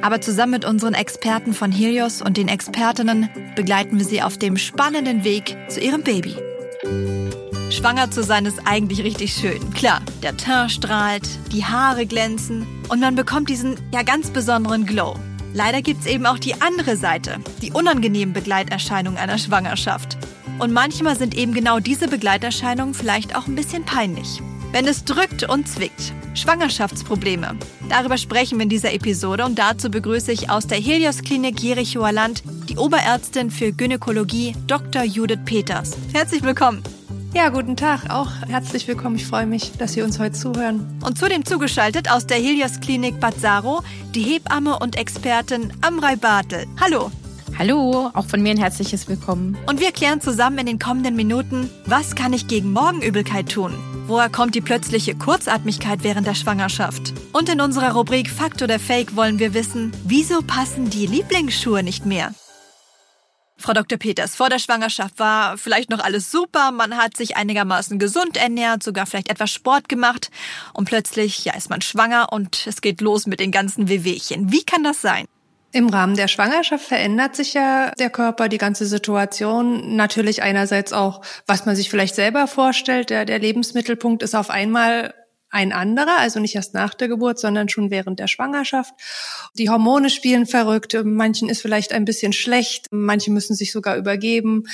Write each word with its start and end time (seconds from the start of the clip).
Aber 0.00 0.20
zusammen 0.20 0.52
mit 0.52 0.64
unseren 0.64 0.94
Experten 0.94 1.52
von 1.54 1.72
Helios 1.72 2.22
und 2.22 2.36
den 2.36 2.48
Expertinnen 2.48 3.28
begleiten 3.56 3.98
wir 3.98 4.04
sie 4.04 4.22
auf 4.22 4.38
dem 4.38 4.56
spannenden 4.56 5.24
Weg 5.24 5.56
zu 5.68 5.80
ihrem 5.80 6.02
Baby. 6.02 6.36
Schwanger 7.70 8.10
zu 8.10 8.22
sein 8.22 8.46
ist 8.46 8.60
eigentlich 8.64 9.02
richtig 9.02 9.34
schön. 9.34 9.72
Klar, 9.74 10.00
der 10.22 10.36
Teint 10.36 10.72
strahlt, 10.72 11.28
die 11.52 11.64
Haare 11.64 12.06
glänzen 12.06 12.66
und 12.88 13.00
man 13.00 13.14
bekommt 13.14 13.50
diesen 13.50 13.76
ja 13.92 14.02
ganz 14.02 14.30
besonderen 14.30 14.86
Glow. 14.86 15.16
Leider 15.52 15.82
gibt's 15.82 16.06
eben 16.06 16.26
auch 16.26 16.38
die 16.38 16.60
andere 16.60 16.96
Seite, 16.96 17.38
die 17.62 17.72
unangenehmen 17.72 18.32
Begleiterscheinungen 18.32 19.18
einer 19.18 19.38
Schwangerschaft. 19.38 20.16
Und 20.58 20.72
manchmal 20.72 21.16
sind 21.16 21.36
eben 21.36 21.52
genau 21.52 21.78
diese 21.78 22.08
Begleiterscheinungen 22.08 22.94
vielleicht 22.94 23.36
auch 23.36 23.46
ein 23.46 23.54
bisschen 23.54 23.84
peinlich. 23.84 24.40
Wenn 24.70 24.86
es 24.86 25.04
drückt 25.04 25.48
und 25.48 25.66
zwickt. 25.66 26.12
Schwangerschaftsprobleme. 26.34 27.56
Darüber 27.88 28.18
sprechen 28.18 28.58
wir 28.58 28.64
in 28.64 28.68
dieser 28.68 28.92
Episode 28.92 29.44
und 29.44 29.58
dazu 29.58 29.90
begrüße 29.90 30.30
ich 30.30 30.50
aus 30.50 30.66
der 30.66 30.78
Helios 30.78 31.22
Klinik 31.22 31.58
Jerichoer 31.60 32.12
Land 32.12 32.42
die 32.68 32.76
Oberärztin 32.76 33.50
für 33.50 33.72
Gynäkologie 33.72 34.54
Dr. 34.66 35.04
Judith 35.04 35.40
Peters. 35.46 35.96
Herzlich 36.12 36.42
willkommen. 36.42 36.82
Ja, 37.34 37.48
guten 37.48 37.76
Tag. 37.76 38.10
Auch 38.10 38.30
herzlich 38.46 38.86
willkommen. 38.86 39.16
Ich 39.16 39.26
freue 39.26 39.46
mich, 39.46 39.72
dass 39.78 39.94
Sie 39.94 40.02
uns 40.02 40.18
heute 40.18 40.32
zuhören. 40.32 40.86
Und 41.04 41.18
zudem 41.18 41.44
zugeschaltet 41.44 42.10
aus 42.10 42.26
der 42.26 42.36
Helios 42.36 42.80
Klinik 42.80 43.20
Bad 43.20 43.40
Saro 43.40 43.82
die 44.14 44.22
Hebamme 44.22 44.78
und 44.78 44.96
Expertin 44.96 45.72
Amrei 45.80 46.16
Bartel. 46.16 46.66
Hallo. 46.78 47.10
Hallo, 47.58 48.10
auch 48.14 48.26
von 48.26 48.42
mir 48.42 48.50
ein 48.50 48.58
herzliches 48.58 49.08
Willkommen. 49.08 49.58
Und 49.66 49.80
wir 49.80 49.92
klären 49.92 50.20
zusammen 50.20 50.58
in 50.58 50.66
den 50.66 50.78
kommenden 50.78 51.16
Minuten, 51.16 51.70
was 51.86 52.14
kann 52.14 52.32
ich 52.32 52.46
gegen 52.46 52.72
Morgenübelkeit 52.72 53.48
tun? 53.50 53.72
Woher 54.08 54.30
kommt 54.30 54.54
die 54.54 54.62
plötzliche 54.62 55.14
Kurzatmigkeit 55.14 56.02
während 56.02 56.26
der 56.26 56.34
Schwangerschaft? 56.34 57.12
Und 57.34 57.50
in 57.50 57.60
unserer 57.60 57.92
Rubrik 57.92 58.30
Fakt 58.30 58.62
oder 58.62 58.78
Fake 58.78 59.16
wollen 59.16 59.38
wir 59.38 59.52
wissen, 59.52 59.92
wieso 60.02 60.40
passen 60.40 60.88
die 60.88 61.06
Lieblingsschuhe 61.06 61.82
nicht 61.82 62.06
mehr? 62.06 62.32
Frau 63.58 63.74
Dr. 63.74 63.98
Peters, 63.98 64.34
vor 64.34 64.48
der 64.48 64.60
Schwangerschaft 64.60 65.18
war 65.18 65.58
vielleicht 65.58 65.90
noch 65.90 65.98
alles 65.98 66.30
super, 66.30 66.70
man 66.70 66.96
hat 66.96 67.18
sich 67.18 67.36
einigermaßen 67.36 67.98
gesund 67.98 68.38
ernährt, 68.38 68.82
sogar 68.82 69.04
vielleicht 69.04 69.28
etwas 69.28 69.50
Sport 69.50 69.90
gemacht 69.90 70.30
und 70.72 70.86
plötzlich, 70.88 71.44
ja, 71.44 71.54
ist 71.54 71.68
man 71.68 71.82
schwanger 71.82 72.32
und 72.32 72.66
es 72.66 72.80
geht 72.80 73.02
los 73.02 73.26
mit 73.26 73.40
den 73.40 73.52
ganzen 73.52 73.88
Wehwehchen. 73.88 74.50
Wie 74.50 74.64
kann 74.64 74.84
das 74.84 75.02
sein? 75.02 75.26
Im 75.70 75.90
Rahmen 75.90 76.16
der 76.16 76.28
Schwangerschaft 76.28 76.84
verändert 76.84 77.36
sich 77.36 77.52
ja 77.52 77.92
der 77.98 78.08
Körper, 78.08 78.48
die 78.48 78.58
ganze 78.58 78.86
Situation. 78.86 79.96
Natürlich 79.96 80.42
einerseits 80.42 80.94
auch, 80.94 81.20
was 81.46 81.66
man 81.66 81.76
sich 81.76 81.90
vielleicht 81.90 82.14
selber 82.14 82.46
vorstellt. 82.46 83.10
Der, 83.10 83.26
der 83.26 83.38
Lebensmittelpunkt 83.38 84.22
ist 84.22 84.34
auf 84.34 84.48
einmal 84.48 85.12
ein 85.50 85.72
anderer, 85.72 86.18
also 86.18 86.40
nicht 86.40 86.54
erst 86.54 86.74
nach 86.74 86.94
der 86.94 87.08
Geburt, 87.08 87.38
sondern 87.38 87.68
schon 87.68 87.90
während 87.90 88.18
der 88.18 88.26
Schwangerschaft. 88.26 88.92
Die 89.54 89.70
Hormone 89.70 90.10
spielen 90.10 90.46
verrückt, 90.46 90.96
manchen 91.04 91.48
ist 91.48 91.62
vielleicht 91.62 91.92
ein 91.92 92.04
bisschen 92.04 92.32
schlecht, 92.32 92.86
manche 92.90 93.30
müssen 93.30 93.54
sich 93.54 93.72
sogar 93.72 93.96
übergeben, 93.96 94.64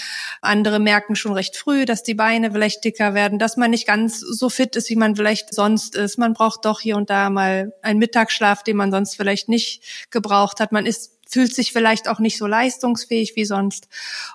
andere 0.40 0.80
merken 0.80 1.14
schon 1.16 1.32
recht 1.32 1.56
früh, 1.56 1.84
dass 1.84 2.02
die 2.02 2.14
Beine 2.14 2.50
vielleicht 2.50 2.84
dicker 2.84 3.14
werden, 3.14 3.38
dass 3.38 3.56
man 3.56 3.70
nicht 3.70 3.86
ganz 3.86 4.18
so 4.18 4.48
fit 4.48 4.74
ist, 4.76 4.90
wie 4.90 4.96
man 4.96 5.16
vielleicht 5.16 5.54
sonst 5.54 5.94
ist. 5.94 6.18
Man 6.18 6.34
braucht 6.34 6.64
doch 6.64 6.80
hier 6.80 6.96
und 6.96 7.08
da 7.08 7.30
mal 7.30 7.72
einen 7.82 7.98
Mittagsschlaf, 7.98 8.62
den 8.62 8.76
man 8.76 8.90
sonst 8.90 9.16
vielleicht 9.16 9.48
nicht 9.48 10.08
gebraucht 10.10 10.60
hat. 10.60 10.72
Man 10.72 10.86
ist 10.86 11.13
fühlt 11.28 11.54
sich 11.54 11.72
vielleicht 11.72 12.08
auch 12.08 12.18
nicht 12.18 12.38
so 12.38 12.46
leistungsfähig 12.46 13.34
wie 13.36 13.44
sonst. 13.44 13.88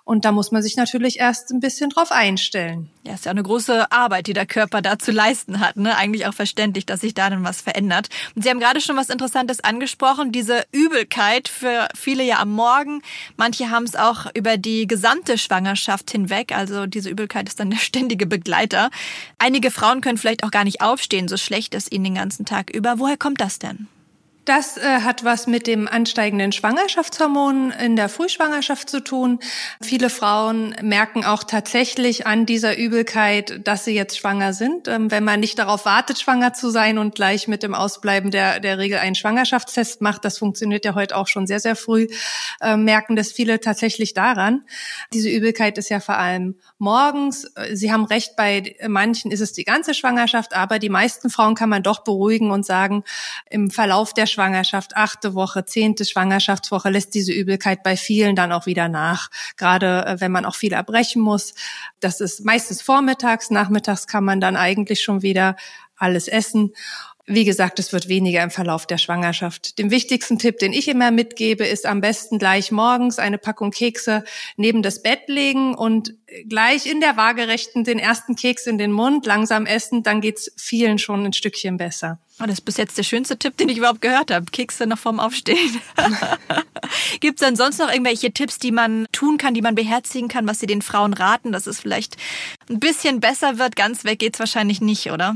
Und 0.04 0.26
da 0.26 0.32
muss 0.32 0.52
man 0.52 0.62
sich 0.62 0.76
natürlich 0.76 1.20
erst 1.20 1.52
ein 1.52 1.60
bisschen 1.60 1.90
drauf 1.90 2.12
einstellen. 2.12 2.90
Ja, 3.04 3.14
ist 3.14 3.26
ja 3.26 3.32
eine 3.32 3.44
große 3.44 3.92
Arbeit, 3.92 4.28
die 4.28 4.34
der 4.34 4.46
Körper 4.46 4.82
da 4.82 5.00
zu 5.00 5.12
leisten 5.12 5.60
hat. 5.60 5.78
Ne? 5.78 5.96
Eigentlich 5.96 6.28
auch 6.28 6.34
verständlich, 6.34 6.86
dass 6.86 7.02
sich 7.02 7.14
da 7.14 7.30
dann 7.30 7.44
was 7.44 7.62
verändert. 7.62 8.10
Und 8.36 8.44
Sie 8.44 8.50
haben 8.50 8.60
gerade 8.60 8.82
schon 8.82 8.98
was 8.98 9.10
Interessantes 9.10 9.64
angesprochen, 9.64 10.32
diese 10.32 10.64
Übelkeit 10.72 11.48
für 11.48 11.88
viele 11.96 12.24
ja 12.24 12.40
am 12.40 12.52
Morgen. 12.52 13.02
Manche 13.38 13.70
haben 13.70 13.86
es 13.86 13.96
auch 13.96 14.28
über 14.34 14.58
die 14.58 14.86
gesamte 14.86 15.38
Schwangerschaft 15.38 16.12
hinweg. 16.12 16.56
Also 16.56 16.86
diese 16.86 17.10
Übelkeit 17.10 17.48
ist 17.48 17.60
dann 17.60 17.72
der 17.72 17.78
ständige 17.80 18.26
Begleiter. 18.26 18.90
Einige 19.38 19.72
Frauen 19.72 20.02
können 20.02 20.18
vielleicht 20.18 20.44
auch 20.44 20.52
gar 20.52 20.64
nicht 20.64 20.82
aufstehen, 20.82 21.28
so 21.28 21.38
schlecht 21.38 21.74
ist 21.74 21.92
ihnen 21.92 22.04
den 22.04 22.16
ganzen 22.16 22.46
Tag 22.46 22.70
über. 22.70 23.00
Woher 23.00 23.18
kommt 23.18 23.42
das 23.42 23.60
denn? 23.60 23.88
Das 24.50 24.78
äh, 24.78 25.02
hat 25.02 25.24
was 25.24 25.46
mit 25.46 25.68
dem 25.68 25.88
ansteigenden 25.88 26.52
Schwangerschaftshormon 26.52 27.70
in 27.70 27.96
der 27.96 28.10
Frühschwangerschaft 28.10 28.90
zu 28.90 29.04
tun. 29.04 29.38
Viele 29.80 30.10
Frauen 30.10 30.76
merken 30.82 31.24
auch 31.24 31.44
tatsächlich 31.44 32.26
an 32.26 32.48
dieser 32.48 32.76
Übelkeit, 32.76 33.62
dass 33.68 33.86
sie 33.86 33.94
jetzt 33.94 34.18
schwanger 34.18 34.54
sind. 34.54 34.88
Ähm, 34.88 35.12
wenn 35.12 35.24
man 35.24 35.40
nicht 35.40 35.59
darauf 35.59 35.86
wartet, 35.86 36.20
schwanger 36.20 36.54
zu 36.54 36.72
sein 36.72 36.98
und 36.98 37.14
gleich 37.14 37.48
mit 37.48 37.62
dem 37.62 37.76
Ausbleiben 37.76 38.32
der, 38.32 38.59
der 38.59 38.80
Regel 38.80 38.98
einen 38.98 39.14
Schwangerschaftstest 39.14 40.02
macht, 40.02 40.26
das 40.26 40.40
funktioniert 40.40 40.84
ja 40.84 40.96
heute 40.96 41.16
auch 41.16 41.28
schon 41.28 41.46
sehr, 41.46 41.59
sehr 41.59 41.76
früh, 41.76 42.08
äh, 42.59 42.76
merken 42.76 43.16
das 43.16 43.32
viele 43.32 43.59
tatsächlich 43.59 44.16
daran. 44.16 44.64
Diese 45.14 45.30
Übelkeit 45.30 45.78
ist 45.78 45.90
ja 45.90 46.00
vor 46.00 46.18
allem 46.18 46.56
morgens. 46.80 47.54
Sie 47.74 47.92
haben 47.92 48.06
recht, 48.06 48.36
bei 48.36 48.76
manchen 48.88 49.30
ist 49.30 49.42
es 49.42 49.54
die 49.54 49.64
ganze 49.64 49.94
Schwangerschaft, 49.94 50.56
aber 50.56 50.80
die 50.80 50.90
meisten 50.90 51.30
Frauen 51.30 51.54
kann 51.54 51.70
man 51.70 51.84
doch 51.84 52.04
beruhigen 52.04 52.50
und 52.50 52.66
sagen, 52.66 53.04
im 53.52 53.70
Verlauf 53.70 54.12
der 54.12 54.26
Schwangerschaft, 54.26 54.39
achte 54.40 55.34
Woche, 55.34 55.66
zehnte 55.66 56.06
Schwangerschaftswoche 56.06 56.90
lässt 56.90 57.14
diese 57.14 57.34
Übelkeit 57.34 57.84
bei 57.84 57.98
vielen 57.98 58.36
dann 58.36 58.52
auch 58.52 58.66
wieder 58.66 58.88
nach. 58.88 59.30
Gerade 59.58 60.06
äh, 60.06 60.22
wenn 60.22 60.32
man 60.32 60.46
auch 60.46 60.56
viel 60.56 60.74
erbrechen 60.74 61.22
muss. 61.22 61.54
Das 62.00 62.22
ist 62.22 62.46
meistens 62.46 62.82
vormittags, 62.82 63.50
nachmittags 63.50 64.08
kann 64.08 64.24
man 64.24 64.42
dann 64.42 64.56
eigentlich 64.56 65.02
schon 65.02 65.22
wieder 65.22 65.56
alles 65.98 66.28
essen. 66.28 66.74
Wie 67.32 67.46
gesagt, 67.46 67.78
es 67.78 67.94
wird 67.94 68.08
weniger 68.08 68.42
im 68.42 68.50
Verlauf 68.50 68.88
der 68.88 68.98
Schwangerschaft. 68.98 69.78
Den 69.78 69.92
wichtigsten 69.92 70.40
Tipp, 70.40 70.58
den 70.58 70.74
ich 70.74 70.88
immer 70.88 71.12
mitgebe, 71.12 71.64
ist 71.64 71.86
am 71.86 72.02
besten 72.02 72.40
gleich 72.40 72.72
morgens 72.72 73.20
eine 73.20 73.38
Packung 73.38 73.70
Kekse 73.70 74.24
neben 74.58 74.82
das 74.82 75.04
Bett 75.04 75.28
legen 75.28 75.76
und 75.76 76.16
gleich 76.48 76.88
in 76.88 77.02
der 77.02 77.18
Waagerechten 77.18 77.84
den 77.84 78.00
ersten 78.00 78.36
Keks 78.36 78.66
in 78.66 78.80
den 78.80 78.92
Mund, 78.92 79.28
langsam 79.28 79.68
essen, 79.68 80.02
dann 80.02 80.22
geht's 80.22 80.52
vielen 80.58 80.98
schon 80.98 81.24
ein 81.24 81.34
Stückchen 81.34 81.78
besser. 81.78 82.20
Oh, 82.42 82.46
das 82.46 82.60
ist 82.60 82.62
bis 82.62 82.78
jetzt 82.78 82.98
der 82.98 83.04
schönste 83.04 83.38
Tipp, 83.38 83.58
den 83.58 83.68
ich 83.68 83.78
überhaupt 83.78 84.02
gehört 84.02 84.32
habe. 84.32 84.46
Kekse 84.50 84.88
noch 84.88 84.98
vorm 84.98 85.20
Aufstehen. 85.20 85.82
Gibt 87.20 87.42
es 87.42 87.46
denn 87.46 87.58
sonst 87.58 87.80
noch 87.80 87.92
irgendwelche 87.92 88.32
Tipps, 88.32 88.60
die 88.60 88.72
man 88.72 89.08
tun 89.12 89.38
kann, 89.38 89.54
die 89.54 89.62
man 89.62 89.76
beherzigen 89.76 90.30
kann, 90.30 90.48
was 90.48 90.62
Sie 90.62 90.68
den 90.68 90.82
Frauen 90.82 91.14
raten, 91.14 91.52
dass 91.52 91.68
es 91.68 91.82
vielleicht 91.82 92.16
ein 92.70 92.80
bisschen 92.80 93.20
besser 93.20 93.58
wird? 93.58 93.76
Ganz 93.76 94.06
weg 94.06 94.20
geht's 94.20 94.40
wahrscheinlich 94.40 94.80
nicht, 94.80 95.12
oder? 95.12 95.36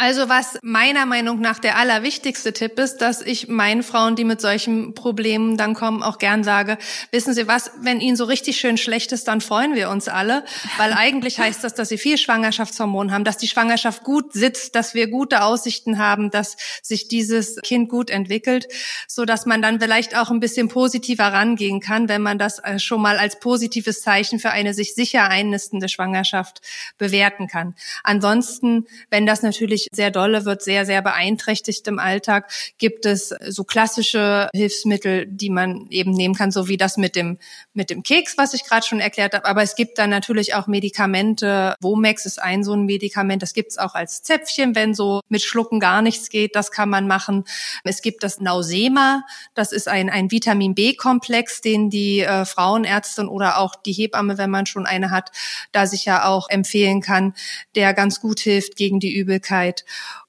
Also 0.00 0.28
was 0.28 0.60
meiner 0.62 1.06
Meinung 1.06 1.40
nach 1.40 1.58
der 1.58 1.76
allerwichtigste 1.76 2.52
Tipp 2.52 2.78
ist, 2.78 2.98
dass 2.98 3.20
ich 3.20 3.48
meinen 3.48 3.82
Frauen, 3.82 4.14
die 4.14 4.22
mit 4.22 4.40
solchen 4.40 4.94
Problemen 4.94 5.56
dann 5.56 5.74
kommen, 5.74 6.04
auch 6.04 6.18
gern 6.18 6.44
sage, 6.44 6.78
wissen 7.10 7.34
Sie 7.34 7.48
was, 7.48 7.72
wenn 7.80 8.00
Ihnen 8.00 8.16
so 8.16 8.24
richtig 8.24 8.60
schön 8.60 8.76
schlecht 8.76 9.10
ist, 9.10 9.26
dann 9.26 9.40
freuen 9.40 9.74
wir 9.74 9.90
uns 9.90 10.06
alle, 10.06 10.44
weil 10.76 10.92
eigentlich 10.92 11.40
heißt 11.40 11.64
das, 11.64 11.74
dass 11.74 11.88
Sie 11.88 11.98
viel 11.98 12.16
Schwangerschaftshormon 12.16 13.10
haben, 13.10 13.24
dass 13.24 13.38
die 13.38 13.48
Schwangerschaft 13.48 14.04
gut 14.04 14.32
sitzt, 14.32 14.76
dass 14.76 14.94
wir 14.94 15.10
gute 15.10 15.42
Aussichten 15.42 15.98
haben, 15.98 16.30
dass 16.30 16.56
sich 16.80 17.08
dieses 17.08 17.56
Kind 17.64 17.88
gut 17.88 18.08
entwickelt, 18.08 18.68
so 19.08 19.24
dass 19.24 19.46
man 19.46 19.62
dann 19.62 19.80
vielleicht 19.80 20.16
auch 20.16 20.30
ein 20.30 20.38
bisschen 20.38 20.68
positiver 20.68 21.32
rangehen 21.32 21.80
kann, 21.80 22.08
wenn 22.08 22.22
man 22.22 22.38
das 22.38 22.60
äh, 22.60 22.78
schon 22.78 23.02
mal 23.02 23.18
als 23.18 23.40
positives 23.40 24.02
Zeichen 24.02 24.38
für 24.38 24.50
eine 24.50 24.74
sich 24.74 24.94
sicher 24.94 25.28
einnistende 25.28 25.88
Schwangerschaft 25.88 26.60
bewerten 26.98 27.48
kann. 27.48 27.74
Ansonsten, 28.04 28.86
wenn 29.10 29.26
das 29.26 29.42
natürlich 29.42 29.87
sehr 29.92 30.10
dolle 30.10 30.44
wird, 30.44 30.62
sehr, 30.62 30.86
sehr 30.86 31.02
beeinträchtigt 31.02 31.86
im 31.88 31.98
Alltag, 31.98 32.50
gibt 32.78 33.06
es 33.06 33.34
so 33.48 33.64
klassische 33.64 34.48
Hilfsmittel, 34.54 35.26
die 35.26 35.50
man 35.50 35.86
eben 35.90 36.12
nehmen 36.12 36.34
kann, 36.34 36.50
so 36.50 36.68
wie 36.68 36.76
das 36.76 36.96
mit 36.96 37.16
dem, 37.16 37.38
mit 37.74 37.90
dem 37.90 38.02
Keks, 38.02 38.38
was 38.38 38.54
ich 38.54 38.64
gerade 38.64 38.86
schon 38.86 39.00
erklärt 39.00 39.34
habe. 39.34 39.44
Aber 39.44 39.62
es 39.62 39.74
gibt 39.74 39.98
dann 39.98 40.10
natürlich 40.10 40.54
auch 40.54 40.66
Medikamente. 40.66 41.74
Womex 41.80 42.26
ist 42.26 42.40
ein 42.40 42.64
so 42.64 42.74
ein 42.74 42.84
Medikament. 42.84 43.42
Das 43.42 43.54
gibt 43.54 43.72
es 43.72 43.78
auch 43.78 43.94
als 43.94 44.22
Zäpfchen, 44.22 44.74
wenn 44.74 44.94
so 44.94 45.20
mit 45.28 45.42
Schlucken 45.42 45.80
gar 45.80 46.02
nichts 46.02 46.28
geht. 46.28 46.54
Das 46.54 46.70
kann 46.70 46.88
man 46.88 47.06
machen. 47.06 47.44
Es 47.84 48.02
gibt 48.02 48.22
das 48.22 48.40
Nausema. 48.40 49.24
Das 49.54 49.72
ist 49.72 49.88
ein, 49.88 50.10
ein 50.10 50.30
Vitamin 50.30 50.74
B-Komplex, 50.74 51.60
den 51.60 51.90
die 51.90 52.20
äh, 52.20 52.44
Frauenärztin 52.44 53.28
oder 53.28 53.58
auch 53.58 53.74
die 53.74 53.92
Hebamme, 53.92 54.38
wenn 54.38 54.50
man 54.50 54.66
schon 54.66 54.86
eine 54.86 55.10
hat, 55.10 55.30
da 55.72 55.86
sich 55.86 56.04
ja 56.04 56.26
auch 56.26 56.48
empfehlen 56.48 57.00
kann, 57.00 57.34
der 57.74 57.94
ganz 57.94 58.20
gut 58.20 58.40
hilft 58.40 58.76
gegen 58.76 59.00
die 59.00 59.14
Übelkeit. 59.14 59.77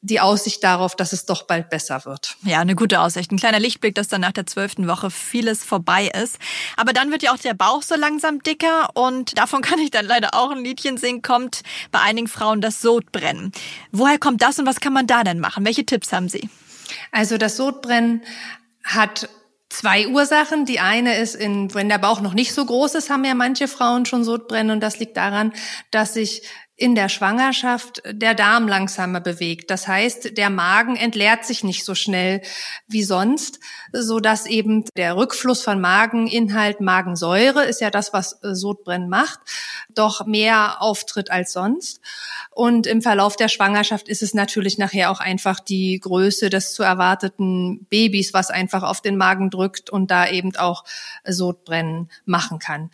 Die 0.02 0.20
Aussicht 0.20 0.64
darauf, 0.64 0.96
dass 0.96 1.14
es 1.14 1.26
doch 1.26 1.44
bald 1.44 1.70
besser 1.70 2.06
wird. 2.06 2.38
Ja, 2.44 2.60
eine 2.60 2.76
gute 2.76 3.02
Aussicht. 3.02 3.32
Ein 3.32 3.38
kleiner 3.38 3.60
Lichtblick, 3.60 3.96
dass 3.96 4.08
dann 4.08 4.22
nach 4.22 4.32
der 4.32 4.46
zwölften 4.46 4.88
Woche 4.88 5.12
vieles 5.12 5.64
vorbei 5.64 6.08
ist. 6.08 6.38
Aber 6.78 6.94
dann 6.94 7.12
wird 7.12 7.24
ja 7.24 7.34
auch 7.34 7.38
der 7.38 7.54
Bauch 7.54 7.84
so 7.84 7.96
langsam 7.96 8.42
dicker 8.42 8.90
und 8.94 9.38
davon 9.38 9.62
kann 9.70 9.80
ich 9.80 9.92
dann 9.92 10.06
leider 10.06 10.34
auch 10.34 10.52
ein 10.52 10.64
Liedchen 10.64 10.98
singen, 10.98 11.22
kommt 11.22 11.62
bei 11.92 12.00
einigen 12.00 12.28
Frauen 12.28 12.62
das 12.62 12.82
Sodbrennen. 12.82 13.52
Woher 13.92 14.20
kommt 14.20 14.42
das 14.42 14.60
und 14.60 14.66
was 14.66 14.80
kann 14.80 14.94
man 14.94 15.08
da 15.08 15.24
denn 15.24 15.40
machen? 15.40 15.66
Welche 15.66 15.86
Tipps 15.86 16.12
haben 16.14 16.30
Sie? 16.30 16.50
Also 17.12 17.38
das 17.38 17.58
Sodbrennen 17.58 18.24
hat 18.84 19.30
zwei 19.70 20.08
Ursachen. 20.08 20.66
Die 20.66 20.80
eine 20.80 21.18
ist, 21.18 21.36
in, 21.36 21.74
wenn 21.74 21.90
der 21.90 22.00
Bauch 22.00 22.22
noch 22.22 22.34
nicht 22.34 22.54
so 22.54 22.66
groß 22.66 22.96
ist, 22.96 23.10
haben 23.10 23.24
ja 23.24 23.36
manche 23.36 23.68
Frauen 23.68 24.06
schon 24.06 24.24
Sodbrennen 24.24 24.72
und 24.72 24.82
das 24.82 25.00
liegt 25.00 25.16
daran, 25.18 25.54
dass 25.92 26.14
sich 26.14 26.44
in 26.80 26.96
der 26.96 27.10
Schwangerschaft 27.10 28.02
der 28.06 28.34
Darm 28.34 28.68
langsamer 28.68 29.20
bewegt. 29.20 29.70
Das 29.70 29.88
heißt, 29.88 30.38
der 30.38 30.50
Magen 30.50 30.96
entleert 30.96 31.46
sich 31.46 31.64
nicht 31.64 31.84
so 31.84 31.94
schnell 31.94 32.42
wie 32.88 33.04
sonst, 33.04 33.60
so 33.92 34.20
dass 34.22 34.46
eben 34.46 34.86
der 34.96 35.18
Rückfluss 35.18 35.62
von 35.62 35.82
Mageninhalt, 35.82 36.80
Magensäure 36.80 37.66
ist 37.66 37.82
ja 37.82 37.90
das, 37.92 38.14
was 38.14 38.40
Sodbrennen 38.42 39.10
macht, 39.10 39.40
doch 39.94 40.26
mehr 40.26 40.82
auftritt 40.82 41.32
als 41.32 41.52
sonst. 41.52 42.00
Und 42.52 42.88
im 42.88 43.02
Verlauf 43.02 43.36
der 43.36 43.50
Schwangerschaft 43.50 44.08
ist 44.08 44.24
es 44.24 44.34
natürlich 44.34 44.78
nachher 44.78 45.12
auch 45.12 45.20
einfach 45.20 45.60
die 45.60 46.00
Größe 46.00 46.50
des 46.50 46.74
zu 46.74 46.84
erwarteten 46.84 47.86
Babys, 47.90 48.34
was 48.34 48.52
einfach 48.52 48.84
auf 48.84 49.02
den 49.02 49.18
Magen 49.18 49.50
drückt 49.50 49.90
und 49.90 50.12
da 50.12 50.30
eben 50.30 50.56
auch 50.56 50.86
Sodbrennen 51.26 52.10
machen 52.26 52.60
kann. 52.60 52.90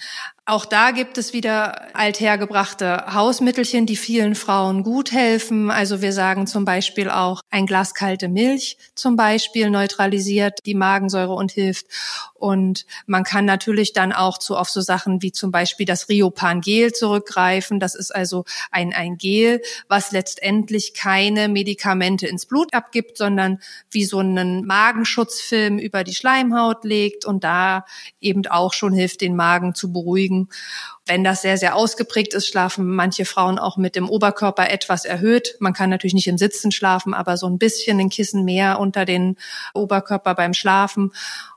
Auch 0.48 0.66
da 0.66 0.92
gibt 0.92 1.18
es 1.18 1.34
wieder 1.34 1.96
althergebrachte 1.96 3.16
Hausmittelchen, 3.16 3.88
die 3.88 3.96
vielen 3.96 4.36
Frauen 4.36 4.84
gut 4.84 5.12
helfen. 5.12 5.72
Also 5.72 6.04
wir 6.04 6.14
sagen 6.14 6.46
zum 6.46 6.66
Beispiel 6.66 7.10
auch, 7.10 7.42
ein 7.50 7.66
Glas 7.66 7.96
kalte 7.96 8.30
Milch 8.30 8.78
zum 8.94 9.16
Beispiel 9.16 9.72
neutralisiert 9.72 10.60
die 10.68 10.76
Magensäure 10.76 11.34
und 11.34 11.52
hilft. 11.52 11.88
Und 12.36 12.86
man 13.08 13.24
kann 13.24 13.46
natürlich 13.46 13.94
dann 13.94 14.14
auch 14.14 14.38
zu 14.38 14.56
auf 14.56 14.70
so 14.70 14.82
Sachen 14.82 15.24
wie 15.24 15.32
zum 15.32 15.50
Beispiel 15.50 15.88
das 15.88 16.10
Riopan 16.10 16.62
Gel 16.62 16.94
zurückgreifen. 16.94 17.80
Das 17.80 17.96
ist 17.96 18.14
also 18.14 18.46
ein, 18.70 18.94
ein 18.94 19.18
Gel, 19.18 19.64
was 19.88 20.12
letztendlich 20.12 20.94
keine 20.94 21.48
Medikamente 21.48 22.28
ins 22.28 22.46
Blut 22.46 22.72
abgibt, 22.76 23.18
sondern 23.18 23.62
wie 23.90 24.06
so 24.06 24.20
einen 24.20 24.64
Magenschutzfilm 24.64 25.80
über 25.80 26.04
die 26.04 26.14
Schleimhaut 26.14 26.84
legt 26.84 27.26
und 27.26 27.44
da 27.44 27.86
eben 28.22 28.46
auch 28.46 28.74
schon 28.74 28.94
hilft, 28.94 29.22
den 29.22 29.36
Magen 29.36 29.74
zu 29.74 29.92
beruhigen. 29.92 30.35
Wenn 31.06 31.24
das 31.24 31.42
sehr, 31.42 31.58
sehr 31.58 31.76
ausgeprägt 31.76 32.34
ist, 32.34 32.48
schlafen 32.48 32.88
manche 32.96 33.26
Frauen 33.26 33.60
auch 33.60 33.78
mit 33.78 33.96
dem 33.96 34.10
Oberkörper 34.10 34.70
etwas 34.70 35.06
erhöht. 35.06 35.56
Man 35.60 35.74
kann 35.74 35.90
natürlich 35.90 36.14
nicht 36.14 36.28
im 36.28 36.38
Sitzen 36.38 36.72
schlafen, 36.72 37.14
aber 37.14 37.38
so 37.38 37.48
ein 37.48 37.58
bisschen 37.58 38.00
ein 38.00 38.10
Kissen 38.10 38.44
mehr 38.44 38.80
unter 38.80 39.06
den 39.06 39.38
Oberkörper 39.74 40.36
beim 40.36 40.54
Schlafen. 40.54 41.12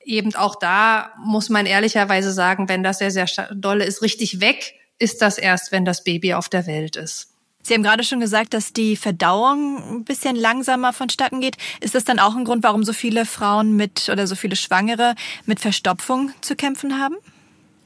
Eben 0.05 0.35
auch 0.35 0.55
da 0.55 1.13
muss 1.25 1.49
man 1.49 1.67
ehrlicherweise 1.67 2.33
sagen, 2.33 2.69
wenn 2.69 2.83
das 2.83 2.99
sehr, 2.99 3.11
sehr 3.11 3.27
dolle 3.55 3.85
ist, 3.85 4.03
richtig 4.03 4.41
weg 4.41 4.75
ist 4.99 5.23
das 5.23 5.39
erst, 5.39 5.73
wenn 5.73 5.85
das 5.85 6.05
Baby 6.05 6.35
auf 6.35 6.49
der 6.49 6.67
Welt 6.67 6.97
ist. 6.97 7.29
Sie 7.63 7.75
haben 7.75 7.83
gerade 7.83 8.03
schon 8.03 8.21
gesagt, 8.21 8.55
dass 8.55 8.73
die 8.73 8.97
Verdauung 8.97 9.99
ein 9.99 10.05
bisschen 10.05 10.37
langsamer 10.37 10.93
vonstatten 10.93 11.41
geht. 11.41 11.57
Ist 11.81 11.95
das 11.95 12.05
dann 12.05 12.19
auch 12.19 12.35
ein 12.35 12.45
Grund, 12.45 12.63
warum 12.63 12.83
so 12.83 12.93
viele 12.93 13.27
Frauen 13.27 13.77
mit 13.77 14.09
oder 14.09 14.27
so 14.27 14.37
viele 14.37 14.57
Schwangere 14.57 15.15
mit 15.45 15.61
Verstopfung 15.61 16.31
zu 16.41 16.57
kämpfen 16.57 16.99
haben? 16.99 17.17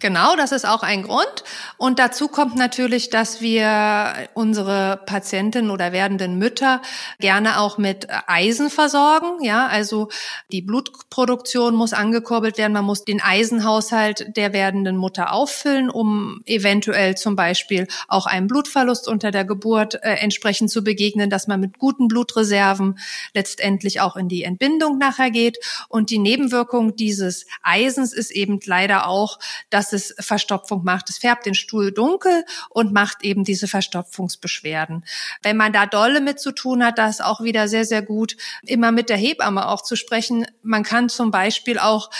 Genau, 0.03 0.35
das 0.35 0.51
ist 0.51 0.67
auch 0.67 0.83
ein 0.83 1.05
Grund. 1.05 1.45
Und 1.77 2.01
dazu 2.01 2.27
kommt 2.27 2.57
natürlich, 2.57 3.09
dass 3.09 3.41
wir 3.41 4.13
unsere 4.35 5.01
Patientinnen 5.07 5.71
oder 5.71 5.93
werdenden 5.93 6.39
Mütter 6.39 6.83
gerne 7.21 7.61
auch 7.61 7.79
mit 7.79 8.09
Eisen 8.27 8.69
versorgen. 8.69 9.45
Ja, 9.45 9.69
also 9.69 10.09
die 10.51 10.61
Blutproduktion 10.61 11.77
muss 11.77 11.93
angekurbelt 11.93 12.59
werden. 12.59 12.73
Man 12.73 12.85
muss 12.85 13.05
den 13.05 13.23
Eisenhaushalt 13.23 14.37
der 14.37 14.53
werdenden 14.53 14.97
Mutter 14.97 15.33
auffüllen, 15.33 15.89
um 15.89 16.43
eventuell 16.47 17.15
zum 17.17 17.37
Beispiel 17.37 17.87
auch 18.09 18.27
einem 18.27 18.49
Blutverlust 18.49 19.07
unter 19.07 19.31
der 19.31 19.45
Geburt 19.45 19.95
äh, 20.03 20.15
entsprechend 20.15 20.73
zu 20.73 20.83
begegnen, 20.83 21.31
dass 21.31 21.47
man 21.47 21.61
mit 21.61 21.79
guten 21.79 22.09
Blutreserven 22.09 22.99
letztendlich 23.35 24.01
auch 24.01 24.17
in 24.17 24.29
die 24.29 24.43
Entbindung 24.43 24.99
nachher 24.99 25.31
geht. 25.31 25.59
Und 25.89 26.11
die 26.11 26.19
Nebenwirkung 26.19 26.97
dieses 26.97 27.47
Eisens 27.63 28.13
ist 28.13 28.33
eben 28.33 28.59
leider 28.65 29.07
auch, 29.07 29.39
dass 29.71 29.92
es 29.93 30.15
Verstopfung 30.19 30.85
macht. 30.85 31.11
Es 31.11 31.19
färbt 31.19 31.47
den 31.47 31.55
Stuhl 31.55 31.93
dunkel 31.93 32.45
und 32.71 32.93
macht 32.93 33.23
eben 33.23 33.45
diese 33.45 33.69
Verstopfungsbeschwerden. 33.69 35.05
Wenn 35.43 35.57
man 35.57 35.73
da 35.73 35.87
dolle 35.87 36.21
mit 36.21 36.41
zu 36.41 36.53
tun 36.53 36.85
hat, 36.85 36.99
da 36.99 37.09
ist 37.09 37.23
auch 37.23 37.41
wieder 37.41 37.69
sehr, 37.69 37.85
sehr 37.85 38.03
gut, 38.03 38.37
immer 38.65 38.93
mit 38.93 39.09
der 39.09 39.17
Hebamme 39.17 39.69
auch 39.69 39.83
zu 39.83 39.97
sprechen. 39.97 40.47
Man 40.63 40.83
kann 40.83 41.09
zum 41.09 41.31
Beispiel 41.31 41.79
auch 41.79 42.11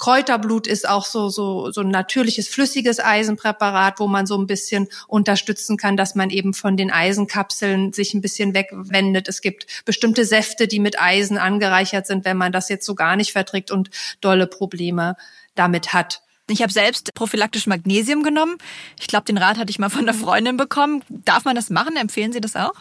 Kräuterblut 0.00 0.66
ist 0.66 0.88
auch 0.88 1.04
so, 1.04 1.28
so, 1.28 1.70
so 1.70 1.82
ein 1.82 1.88
natürliches 1.88 2.48
flüssiges 2.48 2.98
Eisenpräparat, 2.98 4.00
wo 4.00 4.08
man 4.08 4.26
so 4.26 4.36
ein 4.36 4.46
bisschen 4.46 4.88
unterstützen 5.06 5.76
kann, 5.76 5.96
dass 5.96 6.14
man 6.14 6.30
eben 6.30 6.54
von 6.54 6.78
den 6.78 6.90
Eisenkapseln 6.90 7.92
sich 7.92 8.14
ein 8.14 8.22
bisschen 8.22 8.54
wegwendet. 8.54 9.28
Es 9.28 9.42
gibt 9.42 9.84
bestimmte 9.84 10.24
Säfte, 10.24 10.66
die 10.66 10.80
mit 10.80 10.98
Eisen 10.98 11.36
angereichert 11.36 12.06
sind, 12.06 12.24
wenn 12.24 12.38
man 12.38 12.50
das 12.50 12.70
jetzt 12.70 12.86
so 12.86 12.94
gar 12.94 13.14
nicht 13.14 13.32
verträgt 13.32 13.70
und 13.70 13.90
dolle 14.22 14.46
Probleme 14.46 15.16
damit 15.54 15.92
hat. 15.92 16.22
Ich 16.50 16.62
habe 16.62 16.72
selbst 16.72 17.14
prophylaktisch 17.14 17.66
Magnesium 17.66 18.22
genommen. 18.22 18.56
Ich 18.98 19.06
glaube, 19.06 19.24
den 19.24 19.38
Rat 19.38 19.58
hatte 19.58 19.70
ich 19.70 19.78
mal 19.78 19.90
von 19.90 20.02
einer 20.02 20.14
Freundin 20.14 20.56
bekommen. 20.56 21.02
Darf 21.08 21.44
man 21.44 21.56
das 21.56 21.70
machen? 21.70 21.96
Empfehlen 21.96 22.32
Sie 22.32 22.40
das 22.40 22.56
auch? 22.56 22.74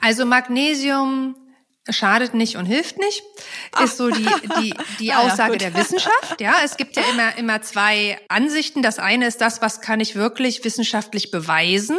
Also 0.00 0.26
Magnesium 0.26 1.34
schadet 1.88 2.34
nicht 2.34 2.56
und 2.56 2.66
hilft 2.66 2.98
nicht, 2.98 3.22
Ach. 3.72 3.84
ist 3.84 3.96
so 3.96 4.10
die, 4.10 4.26
die, 4.60 4.74
die 4.98 5.12
ah, 5.12 5.20
Aussage 5.20 5.52
ja, 5.52 5.58
der 5.58 5.74
Wissenschaft. 5.74 6.40
Ja, 6.40 6.56
es 6.64 6.76
gibt 6.76 6.96
ja 6.96 7.02
immer, 7.12 7.36
immer 7.38 7.62
zwei 7.62 8.18
Ansichten. 8.28 8.82
Das 8.82 8.98
eine 8.98 9.26
ist 9.26 9.40
das, 9.40 9.62
was 9.62 9.80
kann 9.80 10.00
ich 10.00 10.16
wirklich 10.16 10.64
wissenschaftlich 10.64 11.30
beweisen? 11.30 11.98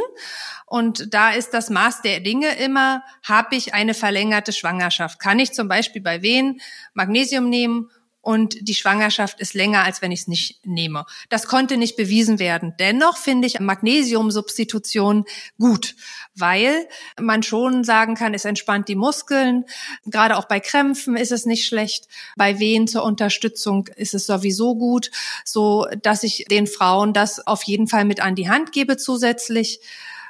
Und 0.66 1.14
da 1.14 1.32
ist 1.32 1.54
das 1.54 1.70
Maß 1.70 2.02
der 2.02 2.20
Dinge 2.20 2.58
immer, 2.58 3.02
habe 3.24 3.56
ich 3.56 3.74
eine 3.74 3.94
verlängerte 3.94 4.52
Schwangerschaft? 4.52 5.20
Kann 5.20 5.40
ich 5.40 5.54
zum 5.54 5.70
Beispiel 5.70 6.02
bei 6.02 6.22
wen 6.22 6.60
Magnesium 6.94 7.50
nehmen 7.50 7.90
und 8.28 8.58
die 8.68 8.76
Schwangerschaft 8.76 9.40
ist 9.40 9.54
länger, 9.54 9.86
als 9.86 10.02
wenn 10.02 10.12
ich 10.12 10.20
es 10.20 10.28
nicht 10.28 10.66
nehme. 10.66 11.06
Das 11.30 11.48
konnte 11.48 11.78
nicht 11.78 11.96
bewiesen 11.96 12.40
werden. 12.40 12.74
Dennoch 12.78 13.16
finde 13.16 13.48
ich 13.48 13.62
Magnesiumsubstitution 13.62 15.24
gut, 15.58 15.96
weil 16.36 16.90
man 17.18 17.42
schon 17.42 17.86
sagen 17.86 18.16
kann, 18.16 18.34
es 18.34 18.44
entspannt 18.44 18.90
die 18.90 18.96
Muskeln. 18.96 19.64
Gerade 20.08 20.36
auch 20.36 20.44
bei 20.44 20.60
Krämpfen 20.60 21.16
ist 21.16 21.32
es 21.32 21.46
nicht 21.46 21.66
schlecht. 21.66 22.10
Bei 22.36 22.60
Wehen 22.60 22.90
zur 22.90 23.04
Unterstützung 23.04 23.88
ist 23.96 24.14
es 24.14 24.26
sowieso 24.26 24.76
gut, 24.76 25.10
so 25.46 25.88
dass 26.02 26.24
ich 26.24 26.44
den 26.52 26.68
Frauen 26.68 27.14
das 27.14 27.48
auf 27.48 27.64
jeden 27.64 27.88
Fall 27.88 28.04
mit 28.04 28.20
an 28.20 28.36
die 28.36 28.50
Hand 28.50 28.74
gebe 28.74 28.98
zusätzlich. 28.98 29.80